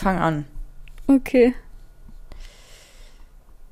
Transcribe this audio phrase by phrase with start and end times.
[0.00, 0.44] fange an.
[1.06, 1.54] Okay.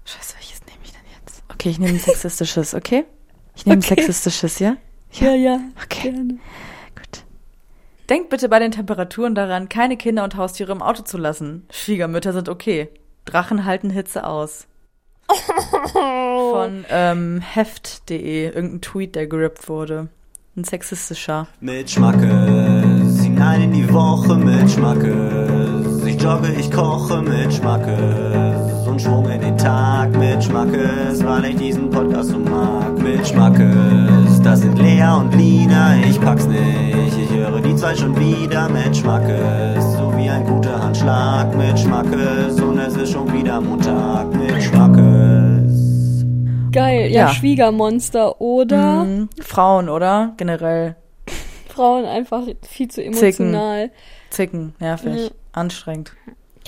[0.04, 1.42] Scheiße, welches nehme ich denn jetzt?
[1.52, 3.04] Okay, ich nehme ein sexistisches, okay?
[3.56, 3.92] Ich nehme Okay.
[3.92, 4.76] ein sexistisches, ja?
[5.12, 5.60] Ja, ja.
[5.84, 6.10] Okay.
[6.12, 6.38] Gerne.
[6.94, 7.24] Gut.
[8.08, 11.66] Denkt bitte bei den Temperaturen daran, keine Kinder und Haustiere im Auto zu lassen.
[11.70, 12.88] Schwiegermütter sind okay.
[13.24, 14.66] Drachen halten Hitze aus.
[15.92, 20.08] Von ähm, heft.de, irgendein Tweet, der gerippt wurde.
[20.56, 21.46] Ein sexistischer.
[21.60, 25.77] Mit Schmackes, hinein in die Woche mit Schmackes.
[26.18, 28.86] Ich jogge, ich koche mit Schmackes.
[28.88, 32.98] Und Schwung in den Tag mit Schmackes, weil ich diesen Podcast so mag.
[33.00, 36.60] Mit Schmackes, das sind Lea und Lina, ich pack's nicht.
[37.16, 39.84] Ich höre die zwei schon wieder mit Schmackes.
[39.96, 42.60] So wie ein guter Handschlag mit Schmackes.
[42.60, 46.24] Und es ist schon wieder Montag mit Schmackes.
[46.72, 47.12] Geil.
[47.12, 47.28] Ja, Ja.
[47.28, 49.28] Schwiegermonster oder Mhm.
[49.40, 50.32] Frauen, oder?
[50.36, 50.96] Generell.
[51.68, 53.90] Frauen einfach viel zu emotional.
[54.30, 55.37] Zicken, nervig, Mhm.
[55.52, 56.12] Anstrengend.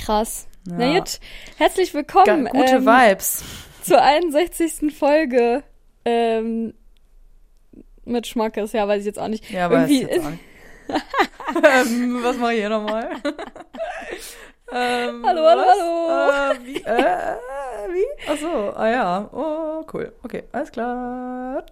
[0.03, 0.47] Krass.
[0.69, 0.75] Ja.
[0.79, 1.21] Na gut.
[1.57, 3.43] Herzlich willkommen gute ähm, Vibes.
[3.83, 4.95] zur 61.
[4.97, 5.63] Folge
[6.05, 6.75] ähm,
[8.05, 8.73] mit Schmackes.
[8.73, 9.49] Ja, weiß ich jetzt auch nicht.
[9.51, 10.43] Ja, Irgendwie ist jetzt auch nicht.
[11.65, 13.11] ähm, was mache ich hier nochmal?
[14.73, 15.79] ähm, Hallo, hallo, was?
[15.81, 16.53] hallo.
[16.53, 16.77] Äh, wie?
[16.83, 17.37] Äh,
[17.93, 18.07] wie?
[18.29, 19.31] Ach so, ah ja.
[19.33, 20.13] Oh, cool.
[20.23, 21.65] Okay, alles klar.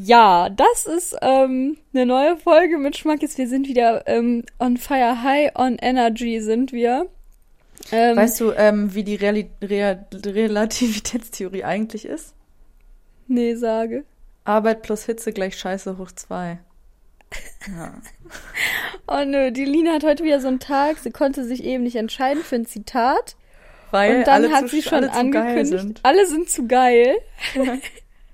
[0.00, 3.36] Ja, das ist ähm, eine neue Folge mit Schmackes.
[3.36, 7.08] Wir sind wieder ähm, on fire, high on energy sind wir.
[7.90, 12.34] Ähm, Weißt du, ähm, wie die Reali Real Relativitätstheorie eigentlich ist?
[13.26, 14.04] Nee, sage.
[14.44, 16.60] Arbeit plus Hitze gleich Scheiße hoch zwei.
[17.66, 17.94] Ja.
[19.10, 20.98] Oh nö, die Lina hat heute wieder so einen Tag.
[20.98, 23.36] Sie konnte sich eben nicht entscheiden für ein Zitat.
[23.90, 27.16] Weil und dann hat sie schon angekündigt, alle sind zu geil.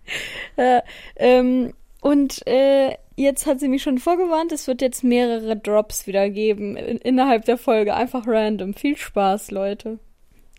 [0.56, 0.80] äh,
[1.16, 6.28] ähm, und äh, jetzt hat sie mich schon vorgewarnt, es wird jetzt mehrere Drops wieder
[6.30, 7.94] geben in, innerhalb der Folge.
[7.94, 8.74] Einfach random.
[8.74, 9.98] Viel Spaß, Leute.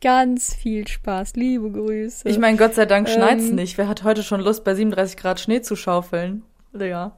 [0.01, 1.35] Ganz viel Spaß.
[1.35, 2.27] Liebe Grüße.
[2.27, 3.77] Ich meine, Gott sei Dank schneit's Ähm, nicht.
[3.77, 6.43] Wer hat heute schon Lust, bei 37 Grad Schnee zu schaufeln?
[6.77, 7.17] Ja.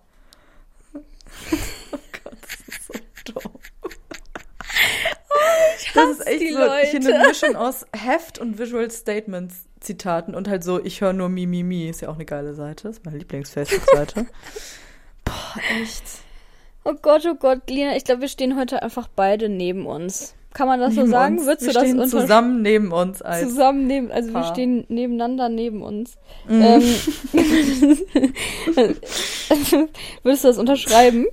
[0.93, 2.93] oh Gott, das ist so
[5.93, 5.93] doof.
[5.95, 6.67] das ist echt die so hier
[6.99, 7.15] Leute.
[7.15, 11.45] eine Mischung aus Heft und Visual Statements Zitaten und halt so, ich höre nur Mi,
[11.45, 11.87] Mi, Mi.
[11.87, 12.87] Ist ja auch eine geile Seite.
[12.89, 14.25] Ist meine Lieblings-Facebook-Seite.
[15.25, 16.03] Boah, echt.
[16.83, 20.33] oh Gott, oh Gott, Lina, ich glaube, wir stehen heute einfach beide neben uns.
[20.53, 21.37] Kann man das so Neben sagen?
[21.37, 21.45] uns.
[21.45, 24.51] Würdest wir du das unter zusammen neben uns als zusammen neben, also wir Paar.
[24.53, 26.15] stehen nebeneinander neben uns.
[26.47, 26.61] Mhm.
[26.63, 26.81] Ähm,
[30.23, 31.27] würdest du das unterschreiben?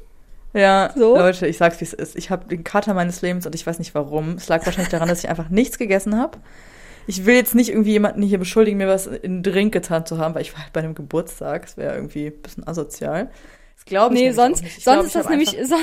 [0.54, 1.16] Ja, So?
[1.16, 2.16] Leute, ich sag's wie es ist.
[2.16, 4.34] Ich habe den Kater meines Lebens und ich weiß nicht warum.
[4.34, 6.38] Es lag wahrscheinlich daran, dass ich einfach nichts gegessen habe.
[7.06, 10.18] Ich will jetzt nicht irgendwie jemanden hier beschuldigen, mir was in den Drink getan zu
[10.18, 11.62] haben, weil ich war halt bei einem Geburtstag.
[11.62, 13.30] Das wäre irgendwie ein bisschen asozial.
[13.76, 14.78] Das glaube ich Nee, sonst, nicht.
[14.78, 15.76] Ich sonst glaub, ist das nämlich, so,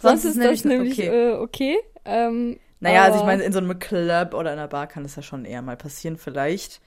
[0.00, 1.08] sonst ist das nämlich okay.
[1.08, 1.78] äh, okay.
[2.04, 5.16] Ähm, Naja, also ich meine, in so einem Club oder in einer Bar kann das
[5.16, 6.80] ja schon eher mal passieren, vielleicht.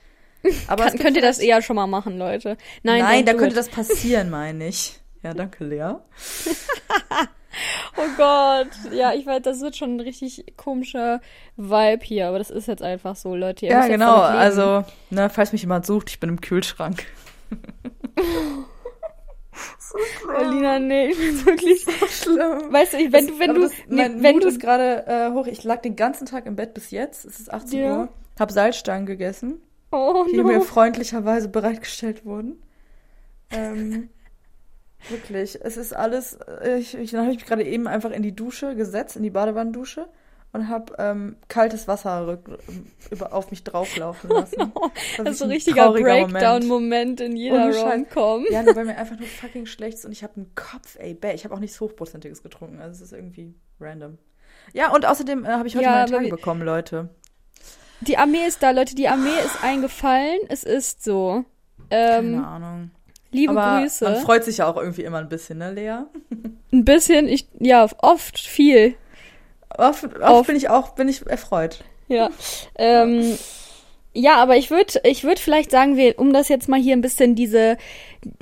[0.68, 2.58] Aber es kann, könnt ihr das eher schon mal machen, Leute.
[2.82, 3.58] Nein, Nein, da könnte it.
[3.58, 5.00] das passieren, meine ich.
[5.24, 5.94] Ja, danke, Lea.
[7.96, 11.22] Oh Gott, ja, ich weiß, das wird schon ein richtig komischer
[11.56, 13.68] Vibe hier, aber das ist jetzt einfach so, Leute.
[13.68, 14.16] Ihr Ja, genau.
[14.22, 17.06] Also, ne, falls mich jemand sucht, ich bin im Kühlschrank.
[20.36, 21.86] Alina, nee, ich bin wirklich.
[22.10, 22.74] Schlimm.
[22.74, 25.32] Weißt du, ich- wenn du, wenn du, das, nee, wenn Mut du, ist gerade äh,
[25.32, 25.46] hoch.
[25.46, 27.26] Ich lag den ganzen Tag im Bett bis jetzt.
[27.26, 27.98] Es ist 18 Ja.
[28.00, 28.10] Uhr.
[28.40, 30.62] Hab Salzstangen gegessen, oh die mir no.
[30.62, 32.60] freundlicherweise bereitgestellt wurden.
[33.52, 34.10] Ähm,
[35.10, 36.34] wirklich, es ist alles.
[36.64, 39.30] äh, Ich, ich, habe ich mich gerade eben einfach in die Dusche gesetzt, in die
[39.30, 40.08] Badewannendusche
[40.54, 42.40] und habe ähm, kaltes Wasser
[43.10, 44.72] über, auf mich drauflaufen lassen.
[45.18, 45.92] Das ist so ein richtiger.
[45.92, 47.72] Breakdown-Moment in jeder.
[47.76, 48.46] Rom-Com.
[48.52, 51.14] Ja, nur weil mir einfach nur fucking schlecht ist und ich habe einen Kopf, ey,
[51.14, 51.34] bäh.
[51.34, 54.18] Ich habe auch nichts Hochprozentiges getrunken, also es ist irgendwie random.
[54.74, 57.10] Ja, und außerdem äh, habe ich heute Ja, meine aber Tage wie- bekommen, Leute.
[58.02, 58.96] Die Armee ist da, Leute.
[58.96, 60.40] Die Armee ist eingefallen.
[60.50, 61.46] Es ist so.
[61.90, 62.92] Ähm, Keine Ahnung.
[63.34, 64.04] Liebe Aber Grüße.
[64.06, 66.04] man freut sich ja auch irgendwie immer ein bisschen, ne, Lea?
[66.72, 68.96] Ein bisschen, ich, ja, oft viel.
[69.78, 71.84] Oft, oft Auf- bin ich auch, bin ich erfreut.
[72.08, 72.30] Ja.
[72.78, 73.38] Ähm,
[74.16, 77.02] ja, aber ich würde ich würd vielleicht sagen, wir, um das jetzt mal hier ein
[77.02, 77.78] bisschen diese,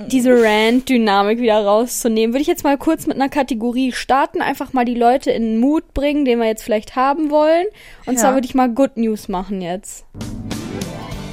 [0.08, 4.84] diese Rant-Dynamik wieder rauszunehmen, würde ich jetzt mal kurz mit einer Kategorie starten, einfach mal
[4.84, 7.66] die Leute in den Mut bringen, den wir jetzt vielleicht haben wollen.
[8.06, 8.20] Und Ja.
[8.20, 10.04] zwar würde ich mal Good News machen jetzt.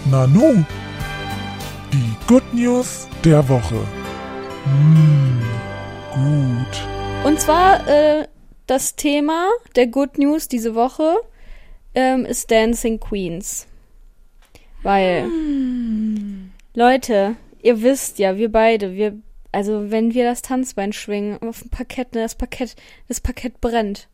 [0.09, 0.88] Nanu, die
[2.29, 3.87] Good News der Woche.
[4.67, 5.41] Mmh,
[6.13, 7.25] gut.
[7.25, 8.27] Und zwar äh,
[8.67, 11.15] das Thema der Good News diese Woche
[11.95, 13.65] ähm, ist Dancing Queens.
[14.83, 15.27] Weil,
[16.75, 19.17] Leute, ihr wisst ja, wir beide, wir,
[19.51, 22.75] also wenn wir das Tanzbein schwingen auf dem Parkett, ne, das Parkett,
[23.07, 24.07] das Parkett brennt.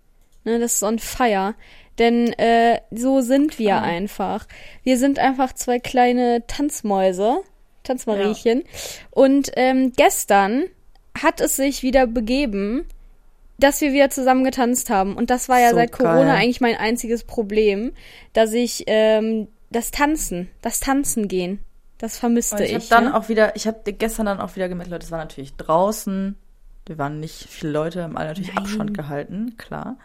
[0.45, 1.53] Ne, das ist on fire.
[1.99, 4.47] Denn äh, so sind wir einfach.
[4.83, 7.41] Wir sind einfach zwei kleine Tanzmäuse,
[7.85, 8.63] Tanzmariechen.
[9.11, 10.65] Und ähm, gestern
[11.17, 12.85] hat es sich wieder begeben,
[13.57, 15.15] dass wir wieder zusammen getanzt haben.
[15.15, 16.35] Und das war ja So seit Corona geil.
[16.35, 17.93] eigentlich mein einziges Problem,
[18.33, 21.59] dass ich ähm, das Tanzen, das Tanzen gehen,
[21.97, 22.69] das vermisste Und ich.
[22.69, 23.15] ich habe dann ne?
[23.15, 26.35] auch wieder, ich habe gestern dann auch wieder gemerkt, Leute, es war natürlich draußen.
[26.85, 28.63] Wir waren nicht viele Leute, haben alle natürlich Nein.
[28.65, 29.97] Abstand gehalten, klar.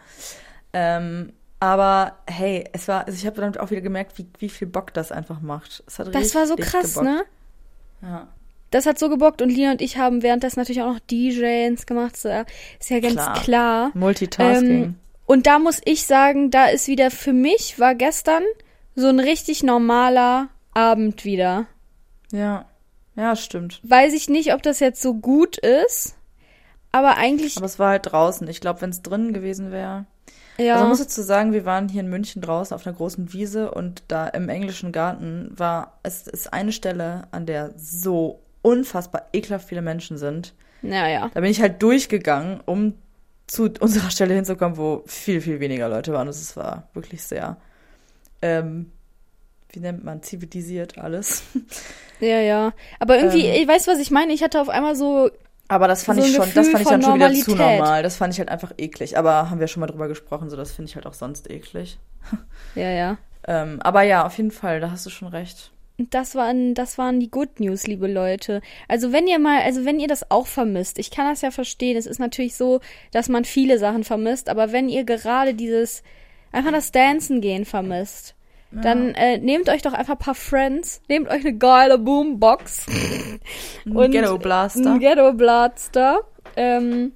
[0.73, 4.67] Ähm, aber hey, es war, also ich habe dann auch wieder gemerkt, wie, wie viel
[4.67, 5.83] Bock das einfach macht.
[5.85, 7.05] Es hat das war so krass, gebockt.
[7.05, 7.23] ne?
[8.01, 8.27] Ja.
[8.71, 12.15] Das hat so gebockt und Lina und ich haben währenddessen natürlich auch noch DJs gemacht.
[12.15, 12.29] So,
[12.79, 13.41] ist ja ganz Klar.
[13.41, 13.91] klar.
[13.93, 14.83] Multitasking.
[14.83, 14.95] Ähm,
[15.25, 18.43] und da muss ich sagen, da ist wieder für mich, war gestern
[18.95, 21.67] so ein richtig normaler Abend wieder.
[22.31, 22.65] ja.
[23.17, 23.81] Ja, stimmt.
[23.83, 26.15] Weiß ich nicht, ob das jetzt so gut ist,
[26.93, 28.47] aber eigentlich, Aber es war halt draußen.
[28.47, 30.05] Ich glaube, wenn es drinnen gewesen wäre.
[30.57, 30.73] Ja.
[30.73, 33.71] Also man muss dazu sagen, wir waren hier in München draußen auf einer großen Wiese
[33.71, 39.67] und da im englischen Garten war, es ist eine Stelle, an der so unfassbar ekelhaft
[39.69, 40.53] viele Menschen sind.
[40.81, 41.31] naja.
[41.33, 42.93] Da bin ich halt durchgegangen, um
[43.47, 46.27] zu unserer Stelle hinzukommen, wo viel, viel weniger Leute waren.
[46.27, 47.57] Es war wirklich sehr,
[48.41, 48.91] ähm,
[49.69, 51.43] wie nennt man, zivilisiert alles.
[52.23, 52.71] Ja, ja.
[52.99, 53.63] Aber irgendwie, Ähm.
[53.63, 54.31] ich weiß, was ich meine.
[54.31, 55.31] Ich hatte auf einmal so,
[55.71, 58.03] Aber das fand So ich schon, das Gefühl fand ich dann schon wieder zu normal.
[58.03, 59.17] Das fand ich halt einfach eklig.
[59.17, 61.97] Aber haben wir schon mal drüber gesprochen, so das finde ich halt auch sonst eklig.
[62.75, 63.17] ja, ja.
[63.47, 65.71] Ähm, aber ja, auf jeden Fall, da hast du schon recht.
[65.97, 68.61] Das waren, das waren die Good News, liebe Leute.
[68.89, 71.95] Also wenn ihr mal, also wenn ihr das auch vermisst, ich kann das ja verstehen.
[71.95, 72.81] Es ist natürlich so,
[73.13, 76.03] dass man viele Sachen vermisst, aber wenn ihr gerade dieses,
[76.51, 78.35] einfach das Dancen gehen vermisst,
[78.71, 82.85] dann äh, nehmt euch doch einfach ein paar Friends, nehmt euch eine geile Boombox
[83.85, 84.93] Ein Ghetto Blaster.
[84.93, 86.21] ein Ghetto Blaster,
[86.55, 87.13] ähm,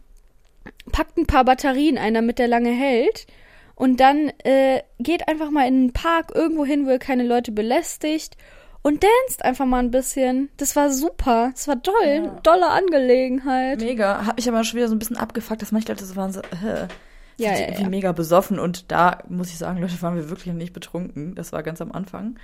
[0.92, 3.28] packt ein paar Batterien ein, damit der lange hält.
[3.76, 7.52] Und dann äh, geht einfach mal in den Park irgendwo hin, wo ihr keine Leute
[7.52, 8.38] belästigt
[8.82, 10.50] und danst einfach mal ein bisschen.
[10.58, 11.50] Das war super.
[11.52, 11.94] Das war toll.
[12.06, 12.40] Ja.
[12.44, 13.82] Dolle Angelegenheit.
[13.82, 14.26] Mega.
[14.26, 16.40] Hab mich aber schon wieder so ein bisschen abgefuckt, dass manche Leute so waren so,
[16.42, 16.88] äh,
[17.38, 17.90] Ja, sind ja, irgendwie ja.
[17.90, 18.60] mega besoffen.
[18.60, 21.36] Und da muss ich sagen, Leute, waren wir wirklich nicht betrunken.
[21.36, 22.38] Das war ganz am Anfang.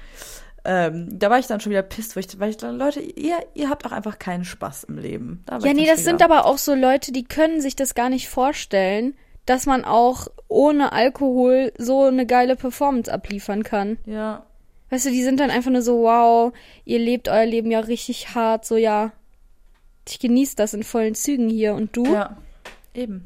[0.63, 3.35] Ähm, da war ich dann schon wieder pisst, weil ich, weil ich dann, Leute, ihr,
[3.55, 5.41] ihr habt auch einfach keinen Spaß im Leben.
[5.47, 7.95] Da Ja, nee, das schon sind wieder- aber auch so Leute, die können sich das
[7.95, 9.15] gar nicht vorstellen,
[9.47, 13.97] dass man auch ohne Alkohol so eine geile Performance abliefern kann.
[14.05, 14.45] Ja,
[14.91, 16.51] Weißt du, die sind dann einfach nur so, wow,
[16.83, 19.13] ihr lebt euer Leben ja richtig hart, so ja.
[20.07, 21.73] Ich genieße das in vollen Zügen hier.
[21.75, 22.05] Und du?
[22.05, 22.35] ja.
[22.93, 23.25] Eben.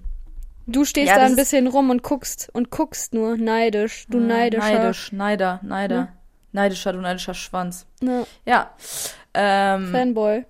[0.67, 4.05] Du stehst Ja, da ein bisschen rum und guckst und guckst nur neidisch.
[4.09, 4.79] Du Ja, neidischer.
[4.79, 5.95] Neidisch, Neider, Neider.
[5.95, 6.07] Ja.
[6.53, 7.85] Neidischer, du neidischer Schwanz.
[8.01, 8.71] Ne, Ja.
[9.33, 10.45] Ähm, Fanboy.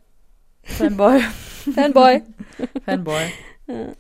[0.64, 1.20] Fanboy.
[1.76, 2.22] Fanboy.
[2.86, 3.32] Fanboy.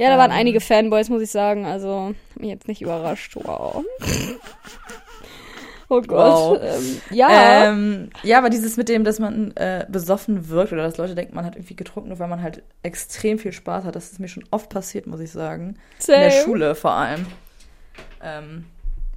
[0.00, 0.36] Ja, da waren Ähm.
[0.36, 1.66] einige Fanboys, muss ich sagen.
[1.66, 3.34] Also, mich jetzt nicht überrascht.
[3.34, 3.84] Wow.
[5.90, 6.10] Oh Gott.
[6.10, 6.58] Wow.
[6.62, 7.64] Ähm, ja.
[7.70, 11.34] Ähm, ja, aber dieses mit dem, dass man äh, besoffen wirkt oder dass Leute denken,
[11.34, 14.28] man hat irgendwie getrunken, nur weil man halt extrem viel Spaß hat, das ist mir
[14.28, 15.76] schon oft passiert, muss ich sagen.
[16.00, 16.44] In der Same.
[16.44, 17.26] Schule vor allem.
[18.22, 18.66] Ähm,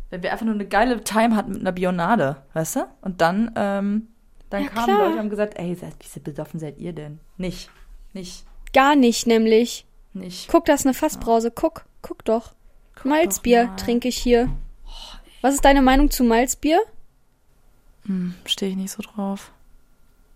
[0.10, 2.80] wenn wir einfach nur eine geile Time hatten mit einer Bionade, weißt du?
[3.02, 4.08] Und dann, ähm,
[4.50, 4.98] dann Ja, kamen klar.
[5.00, 5.78] Leute und haben gesagt, ey,
[6.14, 7.20] wie besoffen seid ihr denn?
[7.38, 7.70] Nicht.
[8.14, 8.46] Nicht.
[8.74, 9.86] Gar nicht, nämlich.
[10.14, 10.50] Nicht.
[10.50, 11.52] Guck, da ist eine Fassbrause.
[11.52, 12.54] Guck, guck doch.
[12.96, 13.76] Guck Malzbier doch mal.
[13.78, 14.50] trinke ich hier.
[15.42, 16.80] Was ist deine Meinung zu Malzbier?
[18.06, 19.51] Hm, stehe ich nicht so drauf.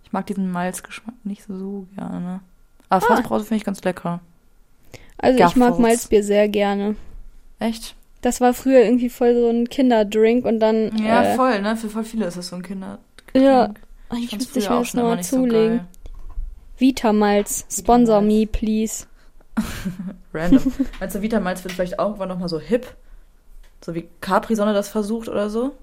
[0.03, 2.41] Ich mag diesen Malzgeschmack nicht so gerne.
[2.89, 3.07] Aber Ah.
[3.15, 4.19] Fassbrause finde ich ganz lecker.
[5.17, 5.79] Also ich mag Gaffels.
[5.81, 6.95] Malzbier sehr gerne.
[7.59, 7.95] Echt?
[8.21, 10.95] Das war früher irgendwie voll so ein Kinderdrink und dann.
[10.97, 11.75] Ja, äh, voll, ne?
[11.77, 12.99] Für voll viele ist das so ein Kinder.
[13.33, 13.73] Ja.
[14.17, 15.77] Ich müsste ich früher mir auch das nochmal so zulegen.
[15.77, 15.85] geil.
[16.77, 18.39] Vitamalz, sponsor Vitamalz.
[18.39, 19.05] me, please.
[20.33, 20.73] Random.
[20.99, 22.95] Meinst du, Vitamalz wird vielleicht auch irgendwann nochmal so hip?
[23.83, 25.73] So wie Capri-Sonne das versucht oder so?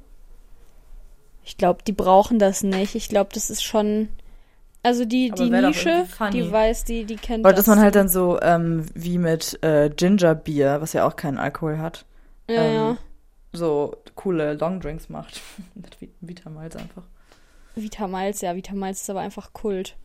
[1.44, 2.94] Ich glaube, die brauchen das nicht.
[2.94, 4.08] Ich glaube, das ist schon.
[4.84, 7.66] Also die, Aber die Nische, die weiß, die, die kennt Oder das.
[7.66, 11.78] dass man halt dann so ähm, wie mit äh, Gingerbier, was ja auch keinen Alkohol
[11.78, 12.04] hat,
[12.50, 12.96] Ja, ähm, ja.
[13.52, 15.40] so coole Longdrinks macht.
[15.76, 17.04] mit Vi- Vitamalz einfach.
[17.76, 19.96] Vitamalz, ja, Vitamalz ist aber einfach Kult.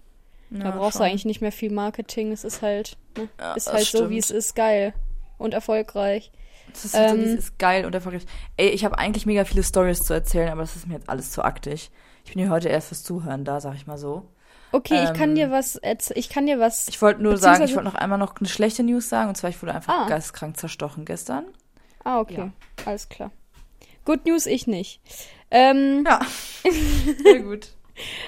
[0.51, 1.06] Da Ja, brauchst schon.
[1.06, 2.32] du eigentlich nicht mehr viel Marketing.
[2.32, 4.94] Es ist halt, ne, Ja, ist halt so, wie es ist, geil
[5.38, 6.32] und erfolgreich.
[6.72, 8.25] Das ist Ähm, es ist geil und erfolgreich.
[8.58, 11.32] Ey, ich habe eigentlich mega viele Stories zu erzählen, aber das ist mir jetzt alles
[11.32, 11.91] zu aktig.
[12.25, 14.27] Ich bin hier heute erst fürs Zuhören da, sag ich mal so.
[14.74, 15.79] Okay, ich kann Ähm, dir was,
[16.13, 16.89] ich kann dir was.
[16.89, 19.29] Ich wollte nur sagen, ich wollte noch einmal noch eine schlechte News sagen.
[19.29, 20.10] Und zwar, ich wurde einfach Ah.
[20.10, 21.46] geisteskrank zerstochen gestern.
[22.03, 22.51] ah, okay, ja.
[22.86, 23.32] alles klar.
[24.03, 25.00] Good News, ich nicht.
[25.51, 26.20] Ähm, Ja.
[27.24, 27.70] Sehr gut.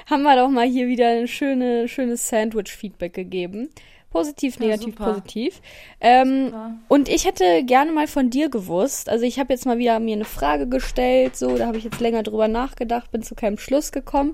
[0.10, 3.70] haben wir doch mal hier wieder ein schöne, schönes Sandwich-Feedback gegeben.
[4.12, 5.14] Positiv, Ja, negativ, super.
[5.14, 5.62] positiv.
[6.02, 6.52] Ähm,
[6.88, 10.16] und ich hätte gerne mal von dir gewusst, also ich habe jetzt mal wieder mir
[10.16, 13.92] eine Frage gestellt, so, da habe ich jetzt länger drüber nachgedacht, bin zu keinem Schluss
[13.92, 14.32] gekommen.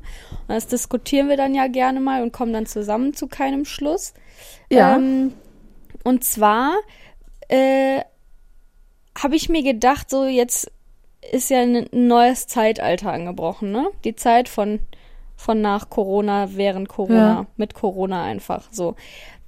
[0.48, 4.14] Und das diskutieren wir dann ja gerne mal und kommen dann zusammen zu keinem Schluss.
[4.70, 4.96] Ja.
[4.96, 5.34] Ähm,
[6.06, 6.74] und zwar
[7.50, 8.00] äh,
[9.18, 10.72] habe ich mir gedacht, so jetzt
[11.32, 13.88] ist ja ein neues Zeitalter angebrochen, ne?
[14.04, 14.80] Die Zeit von,
[15.36, 17.46] von nach Corona, während Corona, Ja.
[17.58, 18.96] mit Corona einfach so.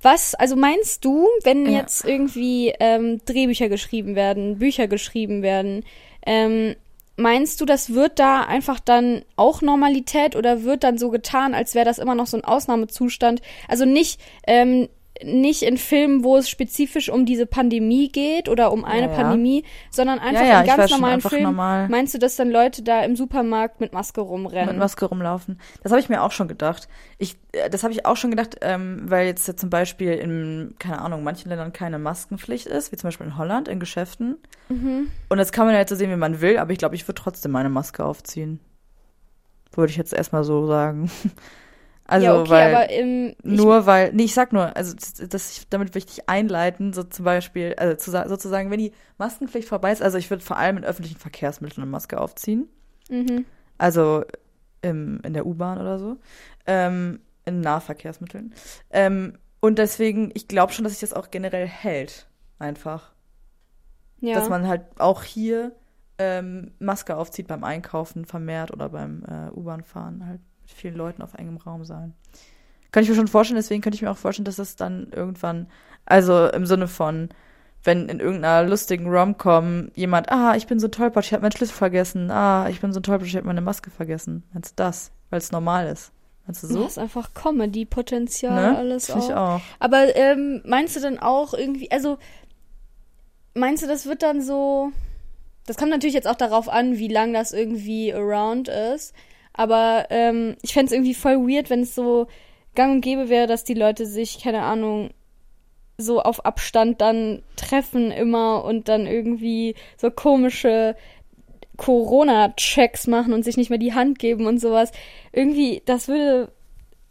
[0.01, 1.79] Was, also meinst du, wenn Ja.
[1.79, 5.83] jetzt irgendwie ähm, Drehbücher geschrieben werden, Bücher geschrieben werden,
[6.25, 6.75] ähm,
[7.15, 11.73] meinst du, das wird da einfach dann auch Normalität oder wird dann so getan, als
[11.73, 13.41] wäre das immer noch so ein Ausnahmezustand?
[13.67, 14.87] Also nicht, ähm,
[15.23, 19.15] nicht in Filmen, wo es spezifisch um diese Pandemie geht oder um eine Ja, ja.
[19.15, 21.43] Pandemie, sondern einfach ja, in ganz normalen Filmen.
[21.43, 21.89] normal.
[21.89, 24.67] Meinst du, dass dann Leute da im Supermarkt mit Maske rumrennen?
[24.69, 25.59] mit Maske rumlaufen.
[25.83, 26.87] Das habe ich mir auch schon gedacht.
[27.17, 30.75] Ich, äh, das habe ich auch schon gedacht, ähm, weil jetzt ja zum Beispiel in,
[30.79, 34.37] keine Ahnung, manchen Ländern keine Maskenpflicht ist, wie zum Beispiel in Holland, in Geschäften.
[34.69, 35.09] Mhm.
[35.29, 37.07] Und das kann man ja jetzt so sehen, wie man will, aber ich glaube, ich
[37.07, 38.59] würde trotzdem meine Maske aufziehen.
[39.73, 41.09] Würde ich jetzt erstmal so sagen.
[42.07, 45.51] Also, ja, okay, weil, aber im, ich, nur weil, nee, ich sag nur, also das,
[45.57, 48.93] ich, damit will ich dich einleiten, so zum Beispiel, also zu, sa- sozusagen, wenn die
[49.17, 52.67] Maskenpflicht vorbei ist, also ich würde vor allem in öffentlichen Verkehrsmitteln eine Maske aufziehen.
[53.09, 53.45] mhm.
[53.77, 54.23] Also
[54.81, 56.17] im, in der U-Bahn oder so.
[56.65, 58.53] Ähm, in Nahverkehrsmitteln.
[58.89, 62.27] Ähm, und deswegen, ich glaube schon, dass sich das auch generell hält.
[62.59, 63.11] Einfach.
[64.19, 64.33] ja.
[64.35, 65.73] Dass man halt auch hier
[66.17, 70.25] ähm, Maske aufzieht beim Einkaufen vermehrt oder beim äh, U-Bahn-Fahren.
[70.25, 72.13] Halt mit vielen Leuten auf engem Raum sein.
[72.91, 75.67] Kann ich mir schon vorstellen, deswegen könnte ich mir auch vorstellen, dass das dann irgendwann,
[76.05, 77.29] also im Sinne von,
[77.83, 81.73] wenn in irgendeiner lustigen Rom-Com jemand, ah, ich bin so tollpatschig, ich habe meinen Schlüssel
[81.73, 84.43] vergessen, ah, ich bin so tollpatschig, ich habe meine Maske vergessen.
[84.53, 85.11] Meinst du das?
[85.29, 86.11] Weil es normal ist.
[86.45, 86.83] Meinst du so?
[86.83, 88.77] Das ist einfach Comedy-Potenzial, ne?
[88.77, 89.55] alles Finde ich auch.
[89.55, 89.61] auch.
[89.79, 92.17] Aber ähm, meinst du dann auch irgendwie, also
[93.53, 94.91] meinst du, das wird dann so.
[95.65, 99.13] Das kommt natürlich jetzt auch darauf an, wie lang das irgendwie around ist.
[99.57, 102.27] Aber ähm, ich fände es irgendwie voll weird, wenn es so
[102.75, 105.09] gang und gäbe wäre, dass die Leute sich, keine Ahnung,
[105.97, 110.95] so auf Abstand dann treffen immer und dann irgendwie so komische
[111.77, 114.91] Corona-Checks machen und sich nicht mehr die Hand geben und sowas.
[115.31, 116.51] Irgendwie, das würde.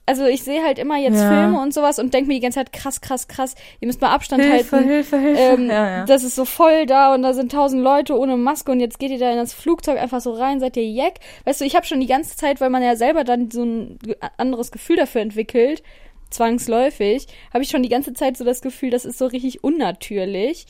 [0.09, 1.29] Also ich sehe halt immer jetzt Ja.
[1.29, 4.11] Filme und sowas und denke mir die ganze Zeit, krass, krass, krass, ihr müsst mal
[4.15, 4.89] Abstand Hilfe, halten.
[4.89, 5.41] Hilfe, Hilfe.
[5.41, 6.05] Ähm, ja, ja.
[6.05, 9.11] Das ist so voll da und da sind tausend Leute ohne Maske und jetzt geht
[9.11, 11.15] ihr da in das Flugzeug einfach so rein, seid ihr jeck.
[11.45, 13.99] Weißt du, ich habe schon die ganze Zeit, weil man ja selber dann so ein
[14.37, 15.83] anderes Gefühl dafür entwickelt,
[16.31, 20.67] zwangsläufig, habe ich schon die ganze Zeit so das Gefühl, das ist so richtig unnatürlich.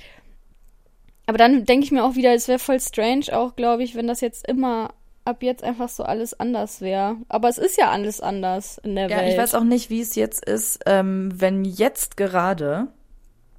[1.26, 4.06] Aber dann denke ich mir auch wieder, es wäre voll strange auch, glaube ich, wenn
[4.06, 4.94] das jetzt immer
[5.26, 7.16] ab jetzt einfach so alles anders wäre.
[7.28, 9.32] Aber es ist ja alles anders in der Ja, Welt.
[9.32, 12.88] ich weiß auch nicht, wie es jetzt ist, ähm, wenn jetzt gerade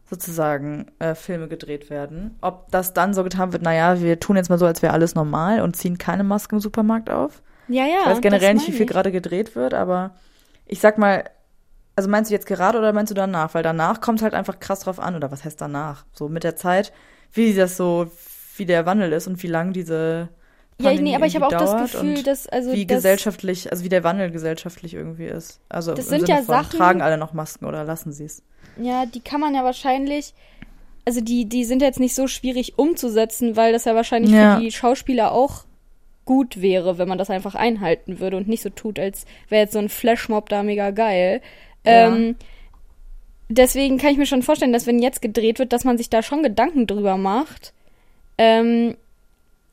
[0.09, 4.49] sozusagen äh, Filme gedreht werden, ob das dann so getan wird, naja, wir tun jetzt
[4.49, 7.41] mal so, als wäre alles normal und ziehen keine Maske im Supermarkt auf.
[7.67, 7.99] Ja, ja.
[8.03, 10.15] ich weiß generell nicht, wie viel gerade gedreht wird, aber
[10.65, 11.25] ich sag mal,
[11.97, 13.53] also meinst du jetzt gerade oder meinst du danach?
[13.53, 16.05] Weil danach kommt halt einfach krass drauf an, oder was heißt danach?
[16.13, 16.93] So mit der Zeit,
[17.33, 18.09] wie das so,
[18.55, 20.29] wie der Wandel ist und wie lang diese
[20.79, 23.89] Ja, nee, aber ich habe auch das Gefühl, dass also wie das, gesellschaftlich, also wie
[23.89, 25.59] der Wandel gesellschaftlich irgendwie ist.
[25.69, 28.43] Also Das sind Sinne ja von, Sachen- tragen alle noch Masken oder lassen sie es?
[28.79, 30.35] Ja, die kann man ja wahrscheinlich,
[31.05, 34.57] also die, die sind jetzt nicht so schwierig umzusetzen, weil das ja wahrscheinlich Ja.
[34.57, 35.65] für die Schauspieler auch
[36.25, 39.73] gut wäre, wenn man das einfach einhalten würde und nicht so tut, als wäre jetzt
[39.73, 41.41] so ein Flashmob da mega geil.
[41.85, 42.07] Ja.
[42.13, 42.35] Ähm,
[43.49, 46.21] deswegen kann ich mir schon vorstellen, dass wenn jetzt gedreht wird, dass man sich da
[46.21, 47.73] schon Gedanken drüber macht.
[48.37, 48.95] Ähm,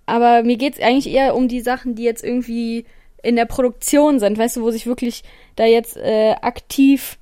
[0.07, 2.85] aber mir geht's eigentlich eher um die Sachen, die jetzt irgendwie
[3.23, 5.25] in der Produktion sind, weißt du, wo sich wirklich
[5.57, 7.19] da jetzt äh, aktiv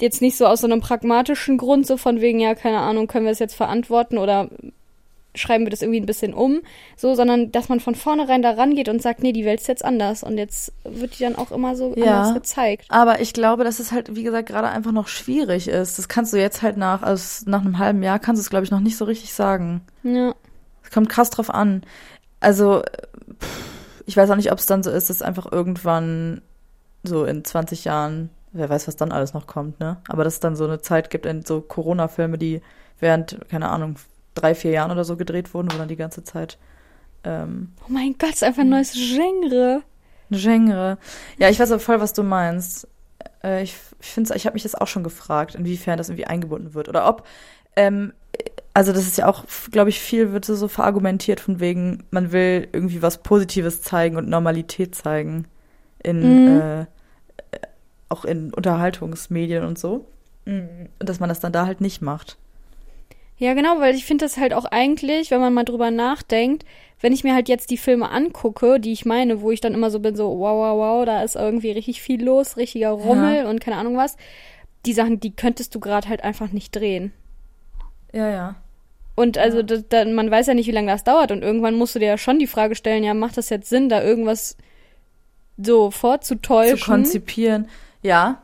[0.00, 3.24] jetzt nicht so aus so einem pragmatischen Grund, so von wegen, ja, keine Ahnung, können
[3.26, 4.48] wir das jetzt verantworten oder
[5.36, 6.60] schreiben wir das irgendwie ein bisschen um,
[6.96, 9.84] so, sondern dass man von vornherein da rangeht und sagt, nee, die Welt ist jetzt
[9.84, 12.20] anders und jetzt wird die dann auch immer so Ja.
[12.20, 12.86] anders gezeigt.
[12.88, 15.98] Aber ich glaube, dass es halt, wie gesagt, gerade einfach noch schwierig ist.
[15.98, 18.64] Das kannst du jetzt halt nach, also nach einem halben Jahr kannst du es, glaube
[18.64, 19.80] ich, noch nicht so richtig sagen.
[20.04, 20.34] Ja.
[20.94, 21.82] Kommt krass drauf an.
[22.38, 22.84] Also,
[24.06, 26.40] ich weiß auch nicht, ob es dann so ist, dass einfach irgendwann
[27.02, 29.96] so in 20 Jahren, wer weiß, was dann alles noch kommt, ne?
[30.08, 32.60] Aber dass es dann so eine Zeit gibt in so Corona-Filme, die
[33.00, 33.96] während, keine Ahnung,
[34.36, 36.58] drei, vier Jahren oder so gedreht wurden, wo dann die ganze Zeit
[37.24, 39.82] ähm, Oh mein Gott, ist einfach ein neues Genre.
[40.30, 40.98] Eine Genre.
[41.38, 42.86] Ja, ich weiß aber voll, was du meinst.
[43.42, 46.74] Äh, ich ich finde, ich habe mich das auch schon gefragt, inwiefern das irgendwie eingebunden
[46.74, 46.88] wird.
[46.88, 47.26] Oder ob,
[47.74, 48.12] ähm,
[48.74, 52.68] also das ist ja auch, glaube ich, viel wird so verargumentiert von wegen, man will
[52.72, 55.46] irgendwie was Positives zeigen und Normalität zeigen.
[56.02, 56.48] In, Mhm.
[56.48, 56.86] äh,
[58.08, 60.06] auch in Unterhaltungsmedien und so.
[60.46, 62.36] Mm, Dass man das dann da halt nicht macht.
[63.36, 66.64] Ja, genau, weil ich finde das halt auch eigentlich, wenn man mal drüber nachdenkt,
[67.00, 69.90] wenn ich mir halt jetzt die Filme angucke, die ich meine, wo ich dann immer
[69.90, 73.60] so bin, so wow, wow, wow, da ist irgendwie richtig viel los, richtiger Rummel und
[73.60, 74.16] keine Ahnung was.
[74.86, 77.12] Die Sachen, die könntest du gerade halt einfach nicht drehen.
[78.12, 78.56] Ja, ja.
[79.16, 81.94] Und also da, da, man weiß ja nicht, wie lange das dauert und irgendwann musst
[81.94, 84.56] du dir ja schon die Frage stellen, ja, macht das jetzt Sinn, da irgendwas
[85.56, 86.78] so vorzutäuschen?
[86.78, 87.68] Zu konzipieren.
[88.02, 88.42] Ja.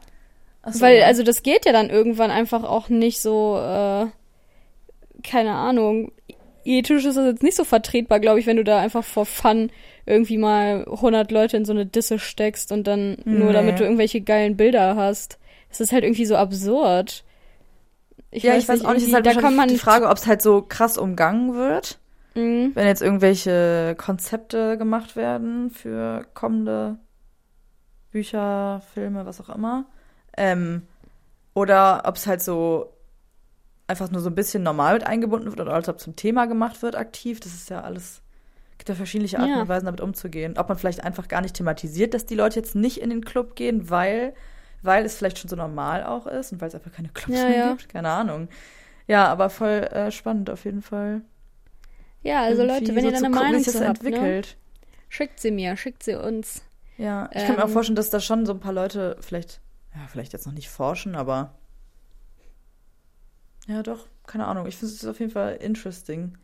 [0.67, 1.07] So, Weil, ja.
[1.07, 4.07] also das geht ja dann irgendwann einfach auch nicht so, äh,
[5.23, 6.13] keine Ahnung.
[6.65, 9.71] Ethisch ist das jetzt nicht so vertretbar, glaube ich, wenn du da einfach vor Fun
[10.07, 13.53] irgendwie mal 100 Leute in so eine Disse steckst und dann nur Nee.
[13.55, 15.39] damit du irgendwelche geilen Bilder hast.
[15.71, 17.25] Es ist halt irgendwie so absurd.
[18.33, 20.43] Ja, ich weiß auch nicht, ist halt da kann man die Frage, ob es halt
[20.43, 21.99] so krass umgangen wird,
[22.35, 22.71] Mhm.
[22.75, 26.99] wenn jetzt irgendwelche Konzepte gemacht werden für kommende
[28.13, 29.85] Bücher, Filme, was auch immer.
[30.37, 30.83] Ähm,
[31.55, 32.93] oder ob es halt so
[33.87, 36.83] einfach nur so ein bisschen normal mit eingebunden wird oder als ob zum Thema gemacht
[36.83, 37.41] wird aktiv.
[37.41, 38.23] Das ist ja alles,
[38.79, 39.61] gibt ja verschiedene Arten Ja.
[39.63, 40.57] und Weisen damit umzugehen.
[40.59, 43.57] Ob man vielleicht einfach gar nicht thematisiert, dass die Leute jetzt nicht in den Club
[43.57, 44.35] gehen, weil,
[44.83, 47.49] weil es vielleicht schon so normal auch ist und weil es einfach keine Clubs Ja,
[47.49, 47.69] mehr ja.
[47.71, 47.89] gibt.
[47.89, 48.49] Keine Ahnung.
[49.07, 51.23] Ja, aber voll äh, spannend auf jeden Fall.
[52.23, 54.03] Ja, also Irgendwie Leute, wenn ihr so da eine zu gucken, Meinung zu das habt,
[54.03, 54.09] ne?
[54.09, 54.57] entwickelt.
[55.09, 56.63] schickt sie mir, schickt sie uns.
[56.99, 57.73] Ja, ich kann mir auch Ähm.
[57.73, 59.61] vorstellen, dass da schon so ein paar Leute vielleicht,
[59.95, 61.55] ja, vielleicht jetzt noch nicht forschen, aber
[63.67, 64.67] ja, doch, keine Ahnung.
[64.67, 66.37] Ich finde es auf jeden Fall interesting.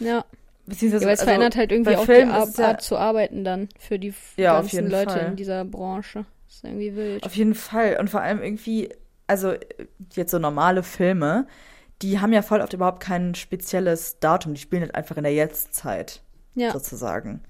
[0.00, 0.24] Ja,
[0.66, 2.96] Beziehungsweise, ja weil es also, verändert halt irgendwie auch Filmen die Ar ja- Art zu
[2.96, 5.26] arbeiten dann für die Ja, auf ganzen jeden Leute Fall.
[5.28, 6.24] in dieser Branche.
[6.48, 7.24] Das ist irgendwie wild.
[7.24, 7.98] Auf jeden Fall.
[8.00, 8.88] Und vor allem irgendwie,
[9.26, 9.54] also
[10.14, 11.46] jetzt so normale Filme,
[12.00, 14.54] die haben ja voll oft überhaupt kein spezielles Datum.
[14.54, 16.22] Die spielen halt einfach in der Jetztzeit,
[16.54, 17.42] Ja, sozusagen.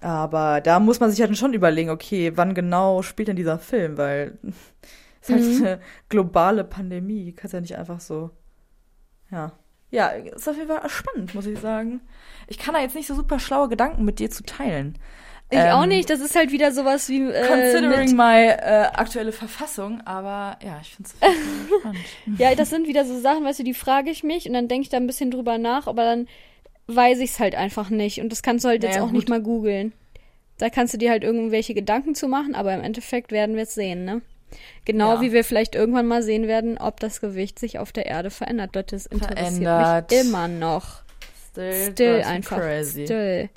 [0.00, 3.96] Aber da muss man sich halt schon überlegen, okay, wann genau spielt denn dieser Film?
[3.96, 4.38] Weil
[5.22, 5.66] es ist halt Mhm.
[5.66, 7.32] eine globale Pandemie.
[7.32, 8.30] Kannst ja nicht einfach so.
[9.30, 9.52] Ja.
[9.90, 12.00] Ja, ist auf jeden Fall spannend, muss ich sagen.
[12.46, 14.98] Ich kann da jetzt nicht so super schlaue Gedanken mit dir zu teilen.
[15.50, 16.10] Ich auch Ähm, nicht.
[16.10, 20.78] Das ist halt wieder sowas wie äh, Considering mit, my äh, aktuelle Verfassung, aber ja,
[20.82, 21.16] ich finde es
[21.80, 22.38] spannend.
[22.38, 24.82] Ja, das sind wieder so Sachen, weißt du, die frage ich mich und dann denke
[24.82, 26.28] ich da ein bisschen drüber nach, aber dann
[26.88, 28.20] weiß ich es halt einfach nicht.
[28.20, 29.30] Und das kannst du halt jetzt Naja, auch nicht gut.
[29.30, 29.92] mal googeln.
[30.58, 33.74] Da kannst du dir halt irgendwelche Gedanken zu machen, aber im Endeffekt werden wir es
[33.74, 34.22] sehen, ne?
[34.84, 35.20] Genau Ja.
[35.20, 38.74] wie wir vielleicht irgendwann mal sehen werden, ob das Gewicht sich auf der Erde verändert.
[38.74, 40.10] Leute, das interessiert Verändert.
[40.10, 41.02] mich immer noch.
[41.50, 42.58] Still, Still einfach.
[42.58, 43.04] Crazy.
[43.04, 43.48] Still.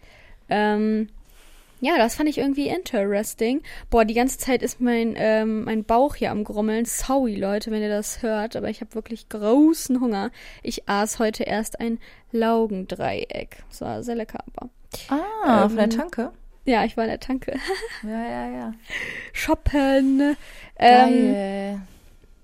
[0.50, 1.10] Ähm,
[1.82, 3.62] ja, das fand ich irgendwie interesting.
[3.89, 6.86] Boah, die ganze Zeit ist mein, ähm, mein Bauch hier am Grummeln.
[6.86, 10.32] Sorry, Leute, wenn ihr das hört, aber ich habe wirklich großen Hunger.
[10.63, 12.00] Ich aß heute erst ein
[12.32, 13.58] Laugendreieck.
[13.70, 14.70] Das war sehr lecker, aber.
[15.10, 16.32] Ah, Ähm, von der Tanke?
[16.65, 17.54] Ja, ich war in der Tanke.
[18.04, 18.74] Ja, ja, ja.
[19.34, 20.36] Shoppen.
[20.78, 21.82] Ähm, Geil.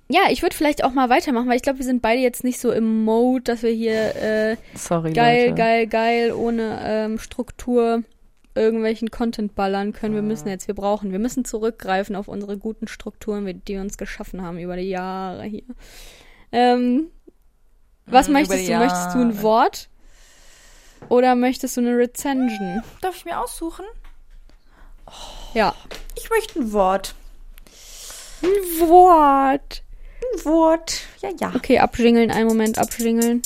[0.09, 2.59] ja, ich würde vielleicht auch mal weitermachen, weil ich glaube, wir sind beide jetzt nicht
[2.59, 5.55] so im Mode, dass wir hier äh, Sorry, geil, Leute.
[5.55, 8.03] geil, geil, ohne ähm, Struktur
[8.55, 10.15] irgendwelchen Content ballern können.
[10.15, 13.97] Wir müssen jetzt, wir brauchen, wir müssen zurückgreifen auf unsere guten Strukturen, die wir uns
[13.97, 15.63] geschaffen haben über die Jahre hier.
[16.51, 17.07] Ähm,
[18.05, 18.77] was Mm, über möchtest du?
[18.77, 19.41] Möchtest du ein Jahre.
[19.43, 19.89] Wort?
[21.09, 22.81] Oder möchtest du eine Rezension?
[23.01, 23.85] Darf ich mir aussuchen?
[25.53, 25.75] Ja.
[26.15, 27.13] Ich möchte ein Wort.
[28.41, 29.83] Ein Wort.
[30.21, 31.01] Ein Wort.
[31.21, 31.51] Ja, ja.
[31.55, 33.41] Okay, abschingeln, einen Moment, abschingeln.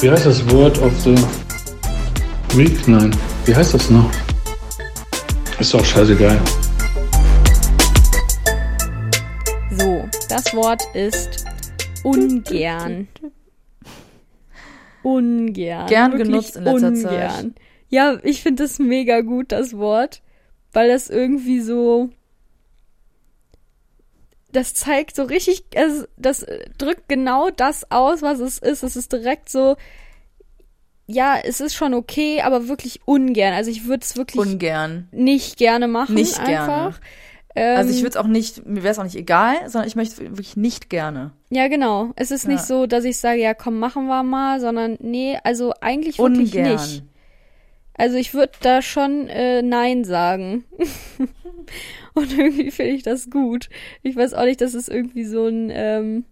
[0.00, 1.14] Wie heißt das Wort of the
[2.56, 2.86] Week?
[2.86, 3.16] Nein.
[3.46, 4.10] Wie heißt das noch?
[5.58, 6.38] Ist doch scheißegal.
[9.70, 11.46] So, das Wort ist
[12.04, 13.08] ungern.
[15.02, 15.86] Ungern.
[15.86, 17.00] Gern Wirklich genutzt in letzter ungern.
[17.00, 17.52] Zeit.
[17.88, 20.20] Ja, ich finde das mega gut, das Wort,
[20.72, 22.10] weil das irgendwie so.
[24.52, 26.44] Das zeigt so richtig, also das
[26.76, 28.82] drückt genau das aus, was es ist.
[28.82, 29.76] Es ist direkt so,
[31.06, 33.52] ja, es ist schon okay, aber wirklich ungern.
[33.54, 35.08] Also ich würde es wirklich Ungern.
[35.12, 36.14] nicht gerne machen.
[36.14, 37.00] Nicht einfach.
[37.54, 39.94] Also ich Ähm, würde es auch nicht, mir wäre es auch nicht egal, sondern ich
[39.94, 41.32] möchte es wirklich nicht gerne.
[41.50, 42.10] Ja, genau.
[42.16, 42.64] Es ist nicht Ja.
[42.66, 46.72] so, dass ich sage, ja, komm, machen wir mal, sondern nee, also eigentlich wirklich Ungern.
[46.72, 47.02] nicht.
[47.94, 50.64] Also ich würde da schon äh, Nein sagen.
[52.14, 53.68] Und irgendwie finde ich das gut.
[54.02, 56.24] Ich weiß auch nicht, das ist irgendwie so ein, ähm,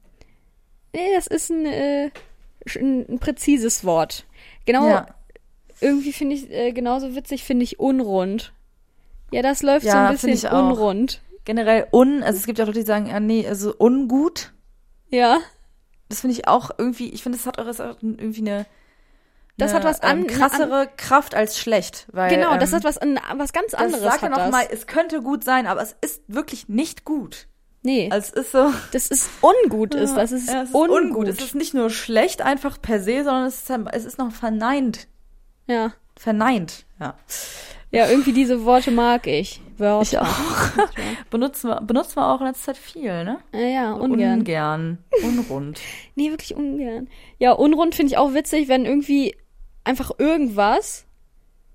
[0.95, 2.11] nee, das ist ein, äh,
[2.79, 4.25] ein, ein präzises Wort.
[4.67, 5.07] Genau, Ja.
[5.81, 8.53] irgendwie finde ich, äh, genauso witzig finde ich unrund.
[9.33, 11.23] Ja, das läuft Ja, so ein finde bisschen unrund.
[11.45, 14.53] Generell un, also es gibt ja auch Leute, die sagen, ja, nee, also ungut.
[15.09, 15.39] Ja.
[16.09, 17.67] Das finde ich auch irgendwie, ich finde, es hat auch
[18.03, 18.67] irgendwie eine,
[19.57, 22.07] Das eine, hat was an- ähm, krassere Kraft als schlecht.
[22.13, 24.03] Weil, Genau, das ähm, hat was, an- was ganz anderes.
[24.03, 24.51] Das sagt ja noch das.
[24.51, 27.47] mal, es könnte gut sein, aber es ist wirklich nicht gut.
[27.83, 28.73] Nee, Also es ist so.
[28.93, 31.01] das ist ungut ist, das ist, Ja, es ist ungut.
[31.03, 31.29] ungut.
[31.29, 35.09] Es ist nicht nur schlecht einfach per se, sondern es ist, es ist noch verneint.
[35.67, 35.93] ja.
[36.17, 36.85] Verneint.
[37.01, 37.15] Ja.
[37.91, 39.63] ja, irgendwie diese Worte mag ich.
[39.79, 40.03] Wörter.
[40.03, 40.87] Ich auch.
[41.31, 43.39] Benutzen wir, benutzen wir auch in letzter Zeit viel, ne?
[43.55, 44.41] Ja, ja, ungern.
[44.41, 44.99] Ungern.
[45.23, 45.81] Unrund.
[46.17, 47.09] Nee, wirklich ungern.
[47.39, 49.35] Ja, unrund finde ich auch witzig, wenn irgendwie
[49.83, 51.07] einfach irgendwas.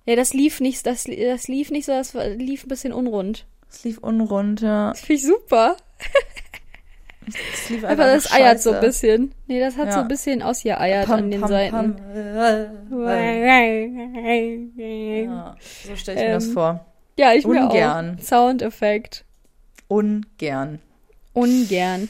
[0.05, 3.47] Ja, das lief nicht, das, das lief nicht so, das lief ein bisschen unrund.
[3.69, 4.89] Es lief unrund, ja.
[4.91, 5.75] Das finde ich super.
[7.53, 8.85] Es lief Aber das nur eiert so ein scheiße.
[8.87, 9.35] bisschen.
[9.47, 9.91] Nee, das hat Ja.
[9.93, 11.71] so ein bisschen ausgeeiert Pam, an den pam, Seiten.
[11.71, 11.95] pam.
[12.15, 13.55] Ja,
[15.23, 15.55] Ja,
[15.87, 16.85] so stelle ich mir das Ähm, vor.
[17.17, 18.17] ich mir Ungern.
[18.19, 18.23] auch.
[18.23, 19.25] Soundeffekt.
[19.87, 20.79] Ungern.
[21.33, 22.09] Ungern.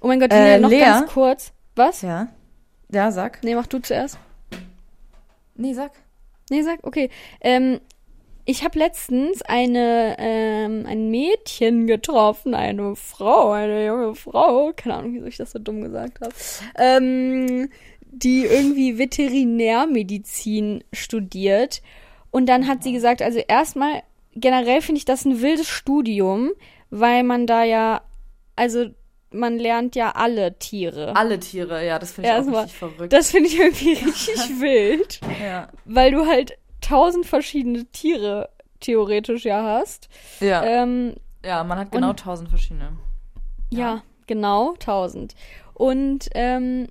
[0.00, 0.80] Oh mein Gott, Äh, noch Lea?
[0.80, 1.52] ganz kurz.
[1.76, 2.02] Was?
[2.02, 2.28] Ja.
[2.90, 3.42] Ja, sag.
[3.44, 4.18] Nee, mach du zuerst.
[5.54, 5.92] Nee, sag.
[6.50, 7.10] Nee, sag, okay.
[7.40, 7.80] Ähm,
[8.50, 15.14] ich habe letztens eine, ähm, ein Mädchen getroffen, eine Frau, eine junge Frau, keine Ahnung,
[15.14, 16.34] wieso ich das so dumm gesagt habe,
[16.76, 21.80] ähm, die irgendwie Veterinärmedizin studiert.
[22.30, 24.02] Und dann hat sie gesagt, also erstmal,
[24.34, 26.50] generell finde ich das ein wildes Studium,
[26.90, 28.02] weil man da ja,
[28.56, 28.86] also
[29.32, 31.14] man lernt ja alle Tiere.
[31.14, 33.12] Alle Tiere, ja, das finde ich Erstmal, auch richtig verrückt.
[33.12, 35.68] Das finde ich irgendwie richtig wild ja.
[35.84, 36.58] weil du halt
[36.90, 38.50] tausend verschiedene Tiere
[38.80, 40.08] theoretisch ja hast.
[40.40, 40.64] Ja.
[40.64, 42.96] Ähm, ja, man hat genau tausend verschiedene.
[43.70, 44.02] ja.
[44.26, 45.34] genau, tausend.
[45.74, 46.88] Und ähm,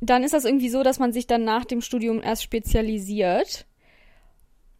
[0.00, 3.66] dann ist das irgendwie so, dass man sich dann nach dem Studium erst spezialisiert.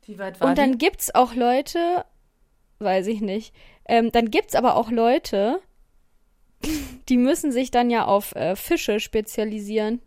[0.07, 0.79] Wie weit war Und dann die?
[0.79, 2.05] gibt's auch Leute,
[2.79, 3.55] weiß ich nicht,
[3.87, 5.61] ähm, dann gibt's aber auch Leute,
[7.09, 10.01] die müssen sich dann ja auf äh, Fische spezialisieren.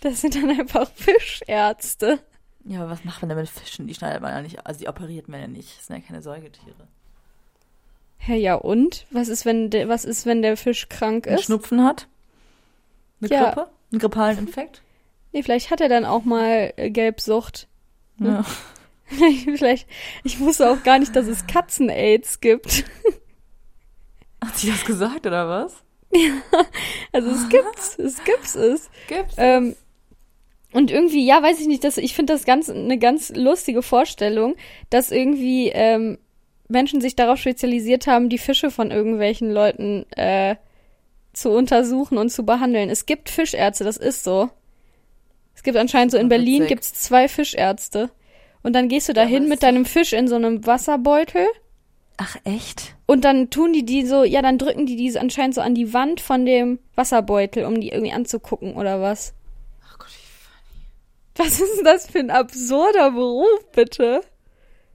[0.00, 2.20] Das sind dann einfach Fischärzte.
[2.64, 3.86] Ja, aber was macht man denn mit Fischen?
[3.86, 5.78] Die schneidet man ja nicht, also die operiert man ja nicht.
[5.78, 6.86] Das sind ja keine Säugetiere.
[8.18, 9.06] Hä, ja und?
[9.10, 11.44] Was ist, wenn der, was ist, wenn der Fisch krank ist?
[11.44, 12.08] Schnupfen hat?
[13.20, 13.44] Eine Ja.
[13.46, 13.70] Grippe?
[13.90, 14.82] Einen grippalen Infekt?
[15.32, 17.68] Nee, vielleicht hat er dann auch mal äh, Gelbsucht.
[18.18, 18.44] Ja.
[19.06, 19.88] vielleicht,
[20.24, 22.84] ich wusste auch gar nicht, dass es Katzen-Aids gibt.
[24.44, 25.82] Hat sie das gesagt, oder was?
[27.12, 28.90] Also es gibt's, es gibt's es.
[29.08, 29.34] Gibt's.
[29.38, 29.74] Ähm,
[30.72, 34.54] und irgendwie, ja, weiß ich nicht, dass ich finde das ganz eine ganz lustige Vorstellung,
[34.90, 36.18] dass irgendwie ähm,
[36.68, 40.56] Menschen sich darauf spezialisiert haben, die Fische von irgendwelchen Leuten äh,
[41.32, 42.90] zu untersuchen und zu behandeln.
[42.90, 44.50] Es gibt Fischärzte, das ist so.
[45.54, 46.68] Es gibt anscheinend so in Ah, Berlin witzig.
[46.68, 48.10] gibt's zwei Fischärzte.
[48.62, 51.46] Und dann gehst du da Ja, mit deinem Fisch in so einem Wasserbeutel
[52.16, 52.96] Ach, echt?
[53.06, 55.94] und dann tun die die so, ja, dann drücken die die anscheinend so an die
[55.94, 59.34] Wand von dem Wasserbeutel, um die irgendwie anzugucken oder was.
[61.38, 64.22] Was ist denn das für ein absurder Beruf, bitte?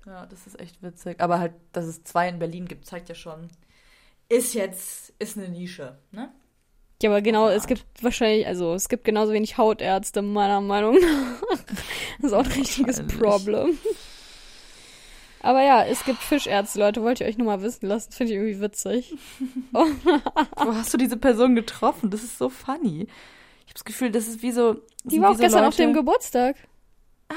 [0.06, 1.22] Ja, das ist echt witzig.
[1.22, 3.48] Aber halt, dass es zwei in Berlin gibt, zeigt ja schon.
[4.28, 6.32] Ist jetzt, ist eine Nische, ne?
[7.02, 11.44] Ja, aber genau, es gibt wahrscheinlich, also es gibt genauso wenig Hautärzte, meiner Meinung nach.
[12.22, 13.06] Das ist auch ein richtiges.
[13.08, 13.78] Problem.
[15.42, 18.40] Aber ja, es gibt Fischärzte, Leute, wollt ihr euch nur mal wissen lassen, finde ich
[18.40, 19.14] irgendwie witzig.
[19.72, 22.10] Wo hast du diese Person getroffen?
[22.12, 23.08] Das ist so funny.
[23.65, 24.82] Ich habe das Gefühl, das ist wie so.
[25.04, 26.56] Die war auch so gestern auf Leute- dem Geburtstag.
[27.30, 27.36] Ah,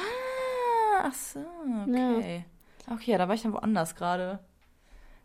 [1.04, 1.40] ach so,
[1.84, 2.44] okay.
[2.92, 4.38] Okay, da war ich dann woanders gerade.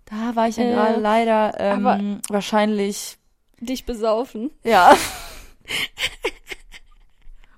[0.05, 3.17] Da war ich dann Äh, gerade leider ähm, aber- wahrscheinlich,
[3.59, 4.51] Dich besaufen.
[4.63, 4.95] ja.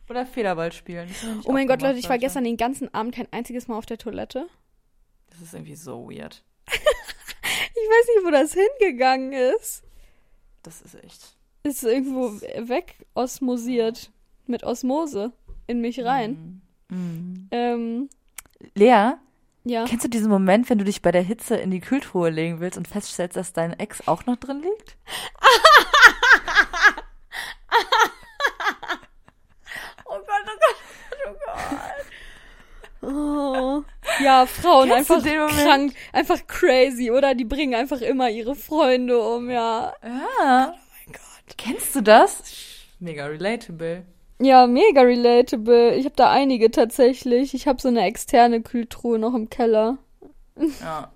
[0.09, 1.09] Oder Federball spielen.
[1.45, 3.97] Oh mein Gott, Leute, ich war gestern den ganzen Abend kein einziges Mal auf der
[3.97, 4.47] Toilette.
[5.31, 6.43] Das ist irgendwie so weird.
[7.75, 9.83] Ich weiß nicht, wo das hingegangen ist.
[10.61, 11.35] Das ist echt.
[11.63, 12.31] Ist irgendwo
[12.67, 14.11] weg osmosiert.
[14.45, 15.31] Mit Osmose
[15.67, 16.61] in mich rein.
[16.89, 17.47] Mhm.
[17.51, 18.09] Ähm,
[18.75, 19.13] Lea,
[19.63, 19.85] ja.
[19.85, 22.77] kennst du diesen Moment, wenn du dich bei der Hitze in die Kühltruhe legen willst
[22.77, 24.97] und feststellst, dass dein Ex auch noch drin liegt?
[30.05, 30.75] Oh Gott, oh Gott,
[31.25, 31.83] oh Gott.
[33.01, 33.83] Oh.
[34.23, 37.33] Ja, Frauen Kennst einfach krank, einfach crazy, oder?
[37.33, 39.93] Die bringen einfach immer ihre Freunde um, ja.
[40.03, 40.75] Ja.
[41.57, 42.43] Kennst du das?
[42.99, 44.03] Mega relatable.
[44.39, 45.95] Ja, mega relatable.
[45.95, 47.53] Ich habe da einige tatsächlich.
[47.53, 49.97] Ich habe so eine externe Kühltruhe noch im Keller,
[50.81, 51.11] Ja.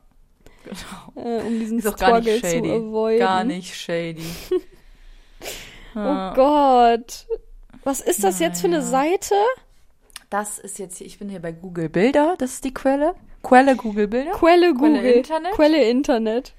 [0.64, 1.28] Genau.
[1.28, 2.72] äh, um diesen Ist auch gar nicht Struggle zu shady.
[2.72, 3.20] avoiden.
[3.20, 4.24] Gar nicht shady.
[5.96, 7.26] Oh Gott.
[7.84, 8.84] Was ist das jetzt für eine.
[8.84, 9.34] Seite?
[10.30, 13.16] Das ist jetzt hier, ich bin hier bei Google Bilder, das ist die Quelle.
[13.48, 14.32] Quelle Google Bilder.
[14.32, 15.00] Quelle Google.
[15.00, 15.52] Quelle Internet?
[15.54, 16.54] Quelle Internet.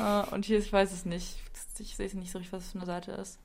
[0.00, 1.36] Ah, und hier, ich weiß es nicht.
[1.80, 3.38] Ich sehe es nicht so richtig, was es für eine Seite ist.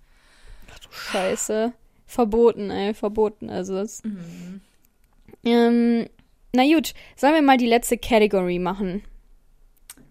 [0.92, 1.74] Scheiße.
[2.06, 3.50] Verboten, ey, verboten.
[3.50, 4.04] Also das.
[4.04, 4.62] Mhm.
[5.44, 6.08] Ähm,
[6.54, 9.04] na gut, sollen wir mal die letzte Category machen?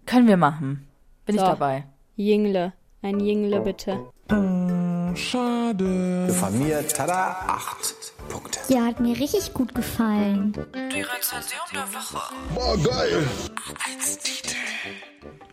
[0.05, 0.87] Können wir machen.
[1.25, 1.47] Bin ich So.
[1.47, 1.85] dabei.
[2.17, 2.73] Jingle.
[3.01, 3.99] Ein Jingle bitte.
[4.31, 6.27] Oh, schade.
[6.33, 8.59] Von mir, tada, acht Punkte.
[8.69, 10.53] Ja, hat mir richtig gut gefallen.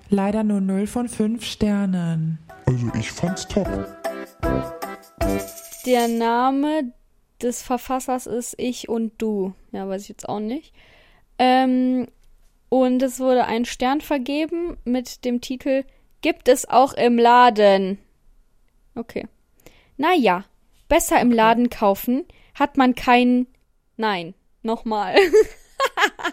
[0.08, 2.38] Leider nur 0 von 5 Sternen.
[2.66, 3.68] Also ich fand's top.
[5.86, 6.92] Der Name
[7.40, 9.54] des Verfassers ist Ich und Du.
[9.72, 10.74] Ja, weiß ich jetzt auch nicht.
[11.38, 12.06] Ähm,
[12.68, 15.84] und es wurde ein Stern vergeben mit dem Titel
[16.22, 17.98] Gibt es auch im Laden.
[18.94, 19.26] Okay.
[19.96, 20.44] Naja,
[20.88, 23.46] besser im Laden kaufen, hat man kein.
[23.96, 25.16] Nein, nochmal.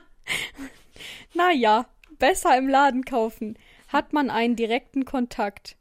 [1.33, 1.85] naja,
[2.17, 5.77] besser im Laden kaufen, hat man einen direkten Kontakt.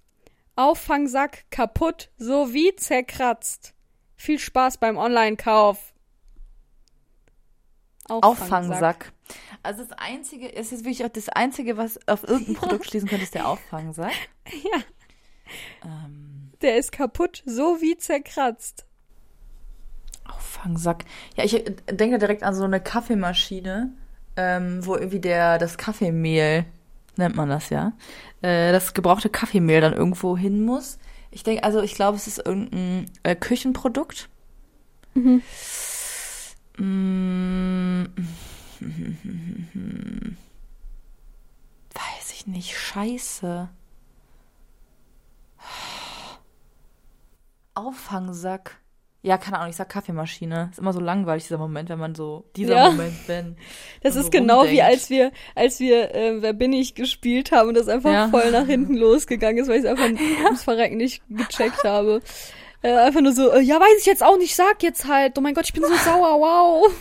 [0.57, 3.75] Auffangsack kaputt sowie zerkratzt.
[4.16, 5.92] Viel Spaß beim Online-Kauf.
[8.09, 9.12] Auffangsack.
[9.62, 13.25] Also das Einzige, es ist wirklich auch das Einzige, was auf irgendein Produkt schließen könnte,
[13.25, 14.12] ist der Auffangsack.
[14.53, 14.83] Ja.
[15.85, 18.87] Ähm, Der ist kaputt sowie zerkratzt.
[20.37, 21.05] Auffangsack.
[21.37, 23.92] Ja, ich äh, denke direkt an so eine Kaffeemaschine,
[24.37, 26.64] ähm, wo irgendwie der, das Kaffeemehl,
[27.16, 27.92] nennt man das ja,
[28.42, 30.99] äh, das gebrauchte Kaffeemehl dann irgendwo hin muss.
[31.31, 34.29] Ich denke, also ich glaube, es ist irgendein äh, Küchenprodukt.
[35.14, 35.42] Mhm.
[36.79, 38.05] Mm.
[41.94, 42.77] Weiß ich nicht.
[42.79, 43.68] Scheiße.
[47.75, 48.79] Auffangsack.
[49.27, 50.69] Ja, keine Ahnung, ich sag Kaffeemaschine.
[50.71, 52.91] Ist immer so langweilig, dieser Moment, wenn man so, dieser Ja.
[52.91, 53.57] Moment, wenn.
[54.01, 54.85] Das ist so genau wie rumdenkt.
[54.85, 58.29] als wir, als wir äh, Wer bin ich gespielt haben und das einfach Ja.
[58.29, 60.05] voll nach hinten losgegangen ist, weil ich es einfach
[60.45, 62.21] ums Verrecken nicht gecheckt habe.
[62.83, 65.37] Äh, einfach nur so, äh, ja, weiß ich jetzt auch nicht, sag jetzt halt.
[65.37, 66.93] Oh mein Gott, ich bin so sauer, wow.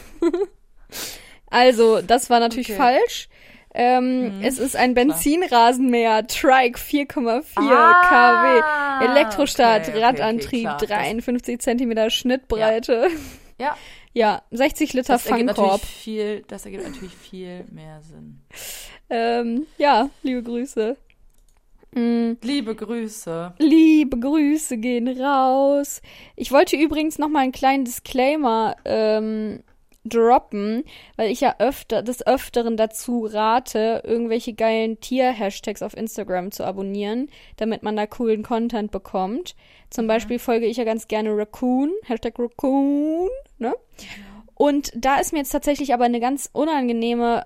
[1.52, 2.78] also, das war natürlich Okay.
[2.78, 3.30] falsch.
[3.78, 11.02] Ähm, Es ist ein Benzinrasenmäher, Trike 4,4 Ah, kW, Elektrostart, okay, okay, Radantrieb, okay, klar.
[11.02, 13.08] 53 Zentimeter Schnittbreite.
[13.60, 13.76] Ja,
[14.14, 15.82] Ja, 60 Liter das Fangkorb.
[15.82, 18.40] viel, das ergibt natürlich viel mehr Sinn.
[19.10, 20.96] Ähm, ja, liebe Grüße.
[21.92, 23.54] Mm, Liebe Grüße.
[23.60, 26.02] liebe Grüße gehen raus.
[26.38, 29.64] Ich wollte übrigens noch mal einen kleinen Disclaimer ähm,
[30.06, 30.84] droppen,
[31.18, 37.30] weil ich ja öfter des Öfteren dazu rate, irgendwelche geilen Tier-Hashtags auf Instagram zu abonnieren,
[37.58, 39.56] damit man da coolen Content bekommt.
[39.90, 43.74] Zum Beispiel folge ich ja ganz gerne Raccoon, Hashtag Raccoon, ne?
[44.54, 47.46] Und da ist mir jetzt tatsächlich aber eine ganz unangenehme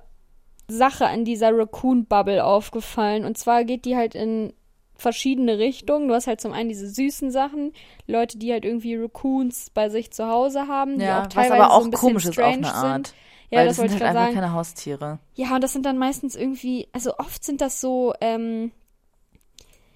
[0.67, 3.25] Sache an dieser Raccoon-Bubble aufgefallen.
[3.25, 4.53] Und zwar geht die halt in
[4.99, 6.07] verschiedene Richtungen.
[6.07, 7.73] Du hast halt zum einen diese süßen Sachen,
[8.07, 11.53] Leute, die halt irgendwie Raccoons bei sich zu Hause haben, die Ja, auch was teilweise
[11.63, 13.07] aber auch so ein bisschen komisch ist auf strange eine Art.
[13.07, 13.15] sind.
[13.51, 14.35] Ja, weil das das wollte sind ich halt gerade einfach sagen.
[14.35, 15.19] keine Haustiere.
[15.35, 18.71] Ja, und das sind dann meistens irgendwie, also oft sind das so, ähm,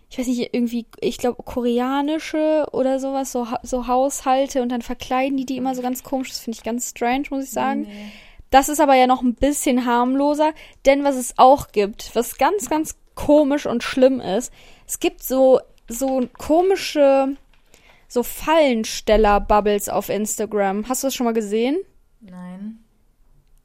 [0.09, 5.37] ich weiß nicht, irgendwie, ich glaube, koreanische oder sowas, so, so Haushalte und dann verkleiden
[5.37, 6.29] die die immer so ganz komisch.
[6.29, 7.87] Das finde ich ganz strange, muss ich sagen.
[8.51, 10.51] Das ist aber ja noch ein bisschen harmloser,
[10.85, 14.51] denn was es auch gibt, was ganz, ganz komisch und schlimm ist,
[14.87, 17.35] es gibt so, so komische,
[18.07, 20.87] so Fallensteller-Bubbles auf Instagram.
[20.87, 21.77] Hast du das schon mal gesehen?
[22.21, 22.79] Nein.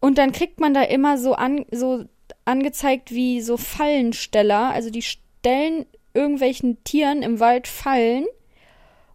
[0.01, 2.05] Und dann kriegt man da immer so an, so
[2.45, 4.71] angezeigt wie so Fallensteller.
[4.71, 8.27] Also die stellen irgendwelchen Tieren im Wald Fallen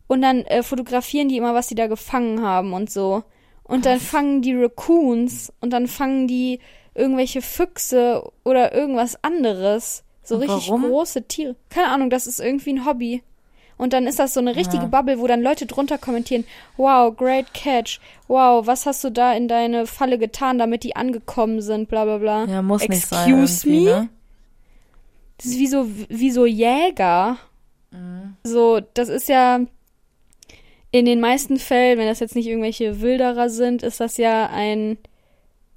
[0.07, 3.23] und dann äh, fotografieren die immer, was die da gefangen haben und so.
[3.63, 6.59] Und dann fangen die Raccoons und dann fangen die
[6.93, 10.03] irgendwelche Füchse oder irgendwas anderes.
[10.23, 10.83] So Und richtig warum?
[10.83, 11.55] große Tiere.
[11.69, 13.21] Keine Ahnung, das ist irgendwie ein Hobby.
[13.77, 14.89] Und dann ist das so eine richtige Ja.
[14.89, 16.45] Bubble, wo dann Leute drunter kommentieren,
[16.77, 21.59] wow, great catch, wow, was hast du da in deine Falle getan, damit die angekommen
[21.61, 22.45] sind, bla bla bla.
[22.45, 23.29] Ja, muss nicht sein.
[23.43, 23.81] Excuse me?
[23.83, 24.09] Ne?
[25.37, 27.37] Das ist wie so, wie so Jäger.
[27.91, 28.35] Mhm.
[28.43, 29.59] So, das ist ja
[30.91, 34.99] in den meisten Fällen, wenn das jetzt nicht irgendwelche Wilderer sind, ist das ja ein,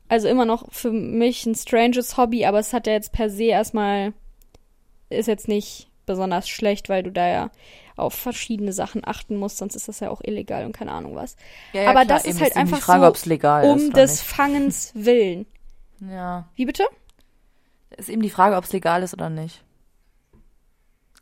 [0.08, 3.44] also immer noch für mich ein stranges Hobby, aber es hat ja jetzt per se
[3.44, 4.12] erstmal,
[5.10, 7.50] ist jetzt nicht besonders schlecht, weil du da ja
[7.96, 11.36] auf verschiedene Sachen achten musst, sonst ist das ja auch illegal und keine Ahnung was.
[11.72, 14.22] Ja, ja, aber klar, das ist halt einfach Frage, so um des nicht.
[14.24, 15.46] Fangens willen.
[16.00, 16.84] Ja, Wie bitte?
[17.96, 19.62] ist eben die Frage, ob es legal ist oder nicht.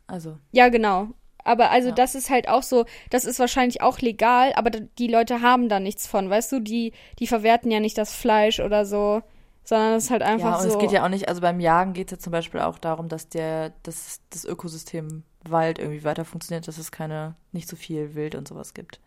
[0.07, 1.07] Also, Ja, genau.
[1.43, 1.95] Aber also Ja.
[1.95, 5.79] das ist halt auch so, das ist wahrscheinlich auch legal, aber die Leute haben da
[5.79, 6.59] nichts von, weißt du?
[6.59, 9.21] Die, die verwerten ja nicht das Fleisch oder so,
[9.65, 10.69] sondern es ist halt einfach ja, und so.
[10.69, 13.09] es geht ja auch nicht, also beim Jagen geht es ja zum Beispiel auch darum,
[13.09, 18.15] dass der, dass das Ökosystem Wald irgendwie weiter funktioniert, dass es keine, nicht so viel
[18.15, 18.99] Wild und sowas gibt.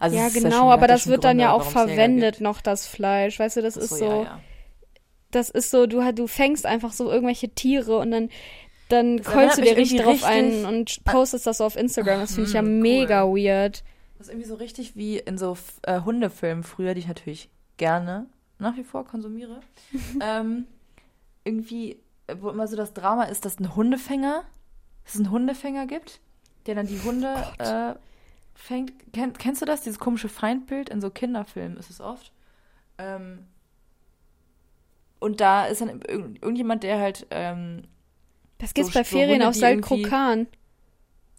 [0.00, 2.86] Also ja, genau, schon- aber ja das wird dann ja Gründe, auch verwendet noch, das
[2.86, 3.62] Fleisch, weißt du?
[3.62, 4.40] Das Ach ist so, ja, ja.
[5.30, 8.28] das ist so, du, du fängst einfach so irgendwelche Tiere und dann
[8.88, 12.20] dann keulst du dir richtig drauf ein und postest das so auf Instagram.
[12.20, 13.84] Das finde ich ja Mm, mega weird.
[14.16, 18.26] Das ist irgendwie so richtig wie in so äh, Hundefilmen früher, die ich natürlich gerne
[18.58, 19.60] nach wie vor konsumiere.
[20.20, 20.66] ähm,
[21.44, 22.00] irgendwie,
[22.40, 24.44] wo immer so das Drama ist, dass ein Hundefänger,
[25.04, 26.20] dass es einen Hundefänger gibt,
[26.66, 27.94] der dann die Hunde äh,
[28.54, 28.92] fängt.
[29.12, 29.80] Kenn, kennst du das?
[29.82, 32.32] Dieses komische Feindbild in so Kinderfilmen ist es oft.
[32.98, 33.46] Ähm,
[35.20, 37.82] und da ist dann irgend, irgendjemand, der halt ähm,
[38.58, 40.46] Das gibt's So- bei so Ferien Hunde, auf Saltkrokan.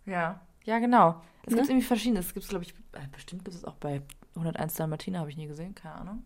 [0.06, 1.22] Ja, ja, genau.
[1.46, 1.58] Es Ne?
[1.58, 2.20] gibt irgendwie verschiedene.
[2.20, 4.02] Es gibt glaube ich, äh, bestimmt gibt es auch bei
[4.36, 6.24] 101 Dalmatiner, habe ich nie gesehen, keine Ahnung.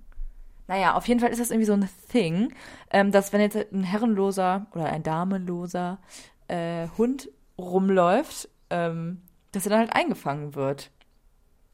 [0.68, 2.54] Naja, auf jeden Fall ist das irgendwie so ein Thing,
[2.92, 6.00] ähm, dass wenn jetzt ein herrenloser oder ein damenloser
[6.48, 9.22] äh, Hund rumläuft, ähm,
[9.52, 10.92] dass er dann halt eingefangen wird.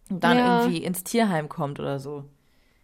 [0.09, 0.45] Und dann Ja.
[0.45, 2.25] irgendwie ins Tierheim kommt oder so.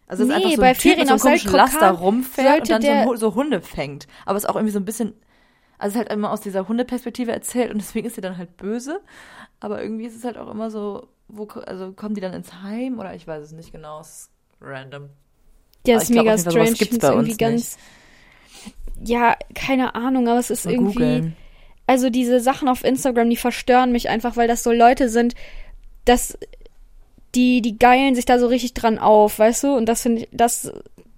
[0.06, 2.60] Also es Nee, ist einfach so ein Ferien mit so einem komischen Saltkrokan Laster rumfährt
[2.60, 4.06] und dann so, so Hunde fängt.
[4.26, 5.14] Aber es ist auch irgendwie so ein bisschen,
[5.78, 8.56] also es ist halt immer aus dieser Hundeperspektive erzählt und deswegen ist sie dann halt
[8.56, 9.00] böse.
[9.60, 12.98] Aber irgendwie ist es halt auch immer so, wo, also kommen die dann ins Heim
[13.00, 15.10] oder ich weiß es nicht genau, es ist random.
[15.86, 16.70] Ja, ist glaub mega sowas strange.
[16.72, 17.78] Ich gibt's bei irgendwie uns ganz.
[19.04, 20.92] Ja, keine Ahnung, aber es ist Mal irgendwie.
[20.94, 21.36] googeln.
[21.86, 25.34] Also diese Sachen auf Instagram, die verstören mich einfach, weil das so Leute sind,
[26.04, 26.36] dass
[27.34, 29.76] die, die geilen sich da so richtig dran auf, weißt du?
[29.76, 30.72] Und das finde ich, das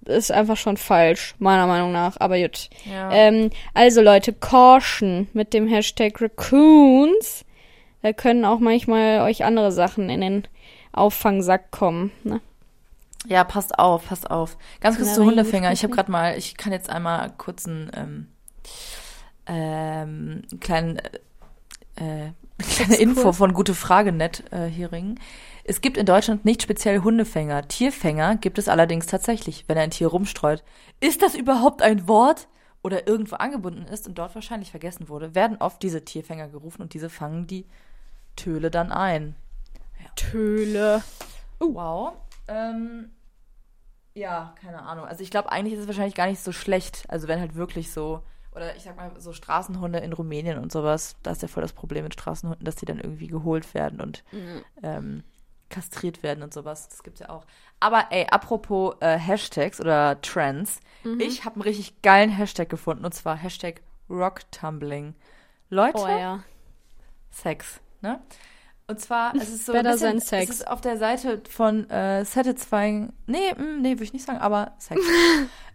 [0.05, 2.17] ist einfach schon falsch, meiner Meinung nach.
[2.19, 2.69] Aber gut.
[2.85, 3.11] Ja.
[3.11, 7.45] Ähm, also Leute, Caution mit dem Hashtag Raccoons.
[8.01, 10.47] Da können auch manchmal euch andere Sachen in den
[10.91, 12.11] Auffangsack kommen.
[12.23, 12.41] Ne?
[13.27, 14.57] Ja, passt auf, passt auf.
[14.79, 15.71] Ganz kurz zu rein Hundefänger.
[15.71, 18.27] Ich habe gerade mal, ich kann jetzt einmal kurz einen ähm,
[19.45, 25.19] ähm, einen kleinen äh, äh, kleine Info von Gute Frage net äh, hier ringen.
[25.63, 27.67] Es gibt in Deutschland nicht speziell Hundefänger.
[27.67, 30.63] Tierfänger gibt es allerdings tatsächlich, wenn ein Tier rumstreut.
[30.99, 32.47] Ist das überhaupt ein Wort?
[32.81, 36.93] Oder irgendwo angebunden ist und dort wahrscheinlich vergessen wurde, werden oft diese Tierfänger gerufen und
[36.93, 37.65] diese fangen die
[38.37, 39.35] Töle dann ein.
[40.15, 41.03] Töle.
[41.59, 42.13] Wow.
[42.49, 43.11] Ähm,
[44.13, 45.05] ja, keine Ahnung.
[45.05, 47.03] Also ich glaube, eigentlich ist es wahrscheinlich gar nicht so schlecht.
[47.07, 51.15] Also wenn halt wirklich so, oder ich sag mal, so Straßenhunde in Rumänien und sowas,
[51.23, 54.23] da ist ja voll das Problem mit Straßenhunden, dass die dann irgendwie geholt werden und
[54.83, 55.23] ähm,
[55.69, 56.89] kastriert werden und sowas.
[56.89, 57.45] Das gibt's ja auch.
[57.79, 60.79] Aber ey, apropos äh, Hashtags oder Trends,
[61.19, 65.13] ich habe einen richtig geilen Hashtag gefunden und zwar Hashtag Rocktumbling.
[65.69, 66.43] Leute, Oh ja.
[67.29, 68.19] Sex, ne?
[68.89, 70.49] Und zwar, es ist so Better ein bisschen, sex.
[70.49, 74.39] es ist auf der Seite von äh, Satisfying, nee, mm, nee, würde ich nicht sagen,
[74.39, 74.99] aber Sex.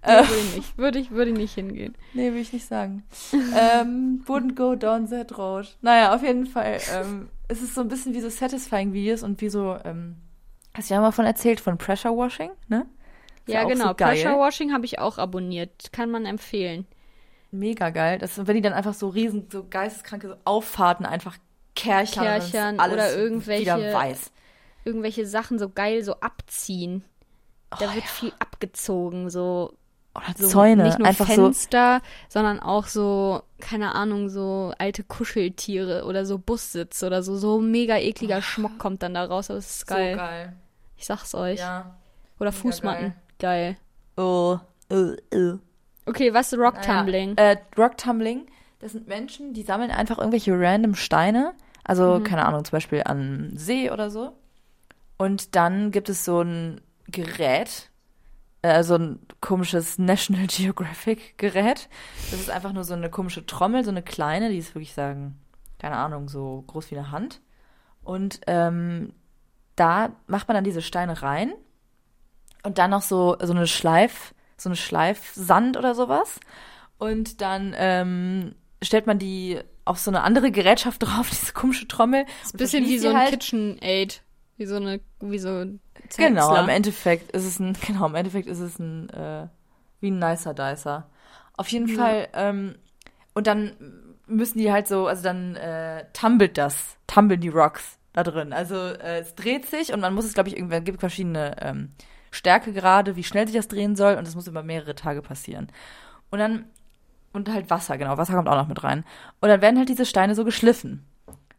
[0.07, 0.79] Nee, würde ich nicht.
[0.79, 1.95] Würde ich, würde ich nicht hingehen.
[2.13, 3.05] nee, würde ich nicht sagen.
[3.33, 5.79] ähm, wouldn't go down that road.
[5.81, 9.41] Naja, auf jeden Fall, ähm, es ist so ein bisschen wie so Satisfying Videos und
[9.41, 10.17] wie so, ähm,
[10.75, 12.85] hast du ja mal von erzählt, von Pressure Washing, ne?
[13.47, 13.89] Ist Ja, auch genau.
[13.89, 13.95] So.
[13.95, 15.93] Pressure Washing habe ich auch abonniert.
[15.93, 16.87] Kann man empfehlen.
[17.51, 18.19] Mega geil.
[18.19, 21.39] Das, wenn die dann einfach so riesen, so geisteskranke Auffahrten einfach
[21.75, 24.17] Kärchern alles oder irgendwelche-.
[24.85, 27.05] Irgendwelche Sachen so geil so abziehen.
[27.79, 29.73] Da Oh, wird viel abgezogen, so,
[30.15, 31.35] Oder so Zäune, nicht nur einfach so.
[31.47, 37.37] Fenster, sondern auch so, keine Ahnung, so alte Kuscheltiere oder so Bussitz oder so.
[37.37, 40.15] So mega ekliger Schmuck kommt dann da raus, aber es ist geil.
[40.15, 40.19] Oh.
[40.19, 40.53] So geil.
[40.97, 41.59] Ich sag's euch.
[41.59, 41.97] Ja.
[42.39, 43.15] oder mega Fußmatten.
[43.41, 43.77] Geil.
[44.17, 44.59] Oh,
[44.91, 45.59] oh, oh.
[46.07, 47.35] Okay, was ist Rock Tumbling?
[47.35, 48.47] Naja, äh, Rock Tumbling,
[48.85, 51.55] das sind Menschen, die sammeln einfach irgendwelche random Steine.
[51.85, 52.25] Also, Mhm.
[52.25, 54.37] keine Ahnung, zum Beispiel an See oder so.
[55.17, 57.91] Und dann gibt es so ein Gerät,
[58.63, 61.89] äh, so ein komisches National Geographic Gerät.
[62.31, 65.39] Das ist einfach nur so eine komische Trommel, so eine kleine, die ist wirklich sagen,
[65.79, 67.41] keine Ahnung, so groß wie eine Hand.
[68.03, 69.15] Und ähm,
[69.77, 71.53] da macht man dann diese Steine rein
[72.65, 76.39] und dann noch so, so eine Schleif, so eine Schleifsand oder sowas.
[76.99, 82.25] Und dann ähm, stellt man die auf so eine andere Gerätschaft drauf, diese komische Trommel.
[82.43, 83.31] ist ein bisschen wie so ein halt.
[83.31, 84.23] KitchenAid.
[84.57, 85.81] Wie so eine, wie so ein
[86.17, 86.63] Genau, Tänzler.
[86.63, 89.49] im Endeffekt ist es ein, genau, im Endeffekt ist es ein, äh,
[90.01, 91.09] wie ein nicer Dicer.
[91.57, 91.95] Auf jeden Ja.
[91.97, 92.75] Fall, ähm,
[93.35, 93.73] und dann
[94.27, 98.53] müssen die halt so, also dann äh, tumbelt das, tumbeln die Rocks da drin.
[98.53, 101.91] Also äh, es dreht sich und man muss es, glaube ich, irgendwann gibt verschiedene ähm,
[102.31, 105.69] Stärkegrade, wie schnell sich das drehen soll und das muss über mehrere Tage passieren.
[106.31, 106.65] Und dann,
[107.35, 109.05] und halt Wasser, genau, Wasser kommt auch noch mit rein.
[109.41, 111.05] Und dann werden halt diese Steine so geschliffen.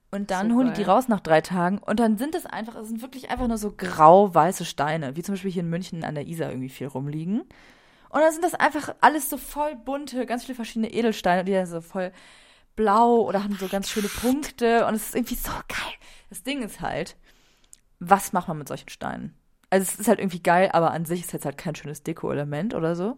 [0.09, 2.75] Und dann So holen die die raus nach drei Tagen und dann sind es einfach,
[2.75, 6.15] es sind wirklich einfach nur so grau-weiße Steine, wie zum Beispiel hier in München an
[6.15, 7.41] der Isar irgendwie viel rumliegen.
[7.41, 11.65] Und dann sind das einfach alles so voll bunte, ganz viele verschiedene Edelsteine, die dann
[11.65, 12.13] so voll
[12.77, 15.93] blau oder haben so ganz schöne Punkte und es ist irgendwie so geil.
[16.29, 17.17] Das Ding ist halt,
[17.99, 19.33] was macht man mit solchen Steinen?
[19.69, 22.73] Also es ist halt irgendwie geil, aber an sich ist jetzt halt kein schönes Deko-Element
[22.73, 23.17] oder so.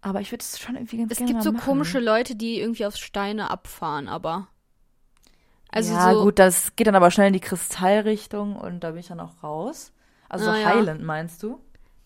[0.00, 1.64] Aber ich würde es schon irgendwie ganz Es gerne gibt mal so machen.
[1.64, 4.46] komische Leute, die irgendwie auf Steine abfahren, aber.
[5.70, 6.22] Also ja, so.
[6.24, 9.42] gut, das geht dann aber schnell in die Kristallrichtung und da bin ich dann auch
[9.42, 9.92] raus.
[10.28, 10.66] Also so Ah, ja.
[10.68, 11.60] Highland meinst du?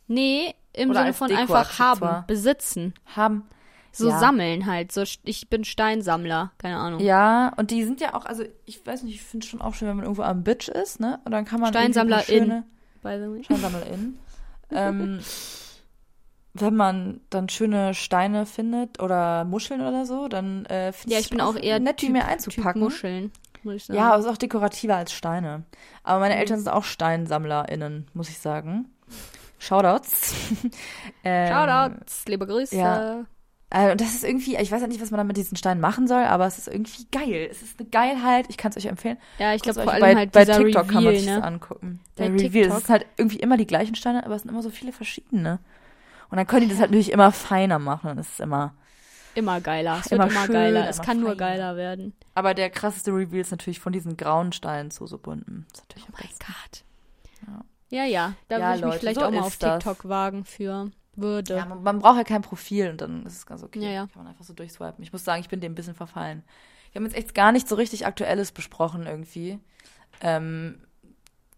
[0.09, 2.25] Nee, im Oder Sinne von einfach haben, Dekoaccessoire.
[2.27, 2.95] besitzen.
[3.15, 3.45] Haben.
[3.93, 4.19] So Ja.
[4.19, 4.91] sammeln halt.
[4.91, 7.01] So, ich bin Steinsammler, keine Ahnung.
[7.01, 9.75] Ja, und die sind ja auch, also ich weiß nicht, ich finde es schon auch
[9.75, 11.21] schön, wenn man irgendwo am Bitch ist, ne?
[11.27, 12.25] Und dann kann man Steinsammlerin.
[12.25, 12.65] schöne
[13.03, 13.45] By the way.
[13.45, 14.19] Steinsammlerin.
[14.71, 15.21] ähm,
[16.55, 21.27] wenn man dann schöne Steine findet oder Muscheln oder so, dann äh, finde Ja, ich
[21.27, 22.83] ich bin auch eher nett, die typ, mir typ einzupacken.
[22.83, 23.33] Muscheln,
[23.63, 23.99] muss ich sagen.
[23.99, 25.65] Ja, aber es ist auch dekorativer als Steine.
[26.03, 26.21] Aber Mhm.
[26.21, 28.91] meine Eltern sind auch SteinsammlerInnen, muss ich sagen.
[29.59, 30.35] Shoutouts.
[31.25, 32.77] ähm, Shoutouts, liebe Grüße.
[32.77, 33.25] ja.
[33.75, 36.07] Und das ist irgendwie, ich weiß ja nicht, was man da mit diesen Steinen machen
[36.07, 37.49] soll, aber es ist irgendwie geil.
[37.51, 38.45] Es ist eine Geilheit.
[38.51, 39.17] Ich kann es euch empfehlen.
[39.39, 41.43] Ja, ich glaube vor allem bei, halt bei TikTok kann man Reveal, sich das ne?
[41.43, 42.01] angucken.
[42.17, 42.69] Bei Der Reveal.
[42.69, 42.69] TikTok.
[42.69, 45.59] Es sind halt irgendwie immer die gleichen Steine, aber es sind immer so viele verschiedene.
[46.33, 48.11] Und dann können die das halt natürlich immer feiner machen.
[48.11, 48.75] Und es ist immer.
[49.35, 49.99] Immer geiler.
[50.01, 50.89] Es Immer wird immer schön, geiler.
[50.89, 51.39] Es immer kann nur feiner.
[51.39, 52.15] geiler werden.
[52.35, 55.67] Aber der krasseste Reveal ist natürlich von diesen grauen Steinen zu so bunten.
[55.73, 56.45] Das ist natürlich Oh besten.
[56.47, 56.85] Gott.
[57.47, 57.65] Ja.
[57.91, 58.33] Ja, ja.
[58.49, 59.85] Da Ja, würde ich mich Leute, vielleicht so auch mal auf das.
[59.85, 60.91] TikTok wagen für.
[61.15, 61.57] Würde.
[61.57, 63.81] Ja, man, man braucht ja kein Profil und dann ist es ganz okay.
[63.81, 64.07] Ja, ja.
[64.07, 65.03] Kann man einfach so durchswipen.
[65.05, 66.43] Ich muss sagen, ich bin dem ein bisschen verfallen.
[66.93, 69.59] Wir haben jetzt echt gar nicht so richtig Aktuelles besprochen irgendwie.
[70.23, 70.81] Ähm,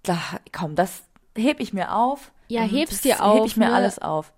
[0.02, 0.18] da,
[0.52, 1.04] komm, das
[1.36, 2.32] heb ich mir auf.
[2.48, 3.74] Ja, Und heb's das dir Heb auf, ich mir ne?
[3.74, 4.32] alles auf.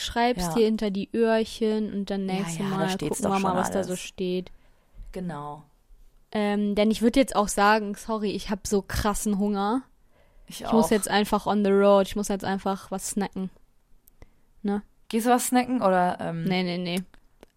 [0.00, 0.54] Schreib's Ja.
[0.54, 3.70] dir hinter die Öhrchen und dann nächstes ja, da Mal steht's gucken wir mal, was
[3.70, 4.00] da so alles.
[4.00, 4.50] steht.
[5.12, 5.62] Genau.
[6.32, 9.82] Ähm, denn ich würde jetzt auch sagen, sorry, ich habe so krassen Hunger.
[10.46, 10.72] Ich, Ich auch.
[10.72, 12.06] muss jetzt einfach on the road.
[12.06, 13.50] Ich muss jetzt einfach was snacken.
[15.08, 16.18] Gehst du was snacken oder?
[16.20, 17.02] Ähm, Nee, nee, nee.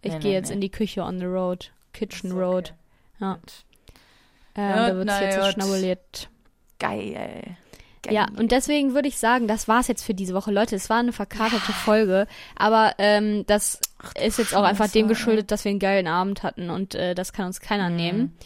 [0.01, 0.55] Ich Nee, gehe nee, jetzt nee.
[0.55, 1.71] in die Küche on the road.
[1.93, 2.41] Kitchen okay.
[2.41, 2.73] Road.
[3.19, 3.37] Ja.
[4.55, 6.29] Ähm, Ja, da wird na jetzt so schnabuliert.
[6.79, 7.57] Geil.
[8.11, 10.51] Ja, und deswegen würde ich sagen, das war's jetzt für diese Woche.
[10.51, 13.79] Leute, es war eine verkaterte Folge, aber ähm, das
[14.21, 17.31] ist jetzt auch einfach dem geschuldet, dass wir einen geilen Abend hatten und äh, das
[17.31, 17.95] kann uns keiner Mhm.
[17.95, 18.37] nehmen.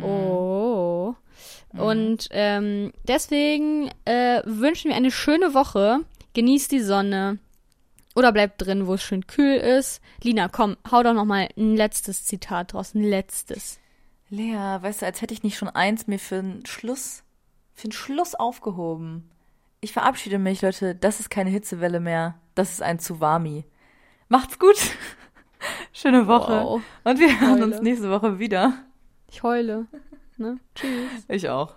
[0.00, 1.14] Oh.
[1.72, 6.00] Und ähm, deswegen äh, wünschen wir eine schöne Woche.
[6.34, 7.38] Genießt die Sonne.
[8.16, 10.00] Oder bleibt drin, wo es schön kühl ist.
[10.22, 12.94] Lina, komm, hau doch noch mal ein letztes Zitat draus.
[12.94, 13.78] Ein letztes.
[14.28, 17.22] Lea, weißt du, als hätte ich nicht schon eins mir für einen Schluss,
[17.80, 19.30] für einen Schluss aufgehoben.
[19.80, 20.94] Ich verabschiede mich, Leute.
[20.94, 22.38] Das ist keine Hitzewelle mehr.
[22.54, 23.64] Das ist ein Tsuwami.
[24.28, 24.76] Macht's gut.
[25.92, 26.52] Schöne Woche.
[26.52, 26.82] Wow.
[27.04, 28.74] Und wir hören uns nächste Woche wieder.
[29.30, 29.86] Ich heule.
[30.36, 30.58] Ne?
[30.74, 31.10] Tschüss.
[31.28, 31.74] Ich auch.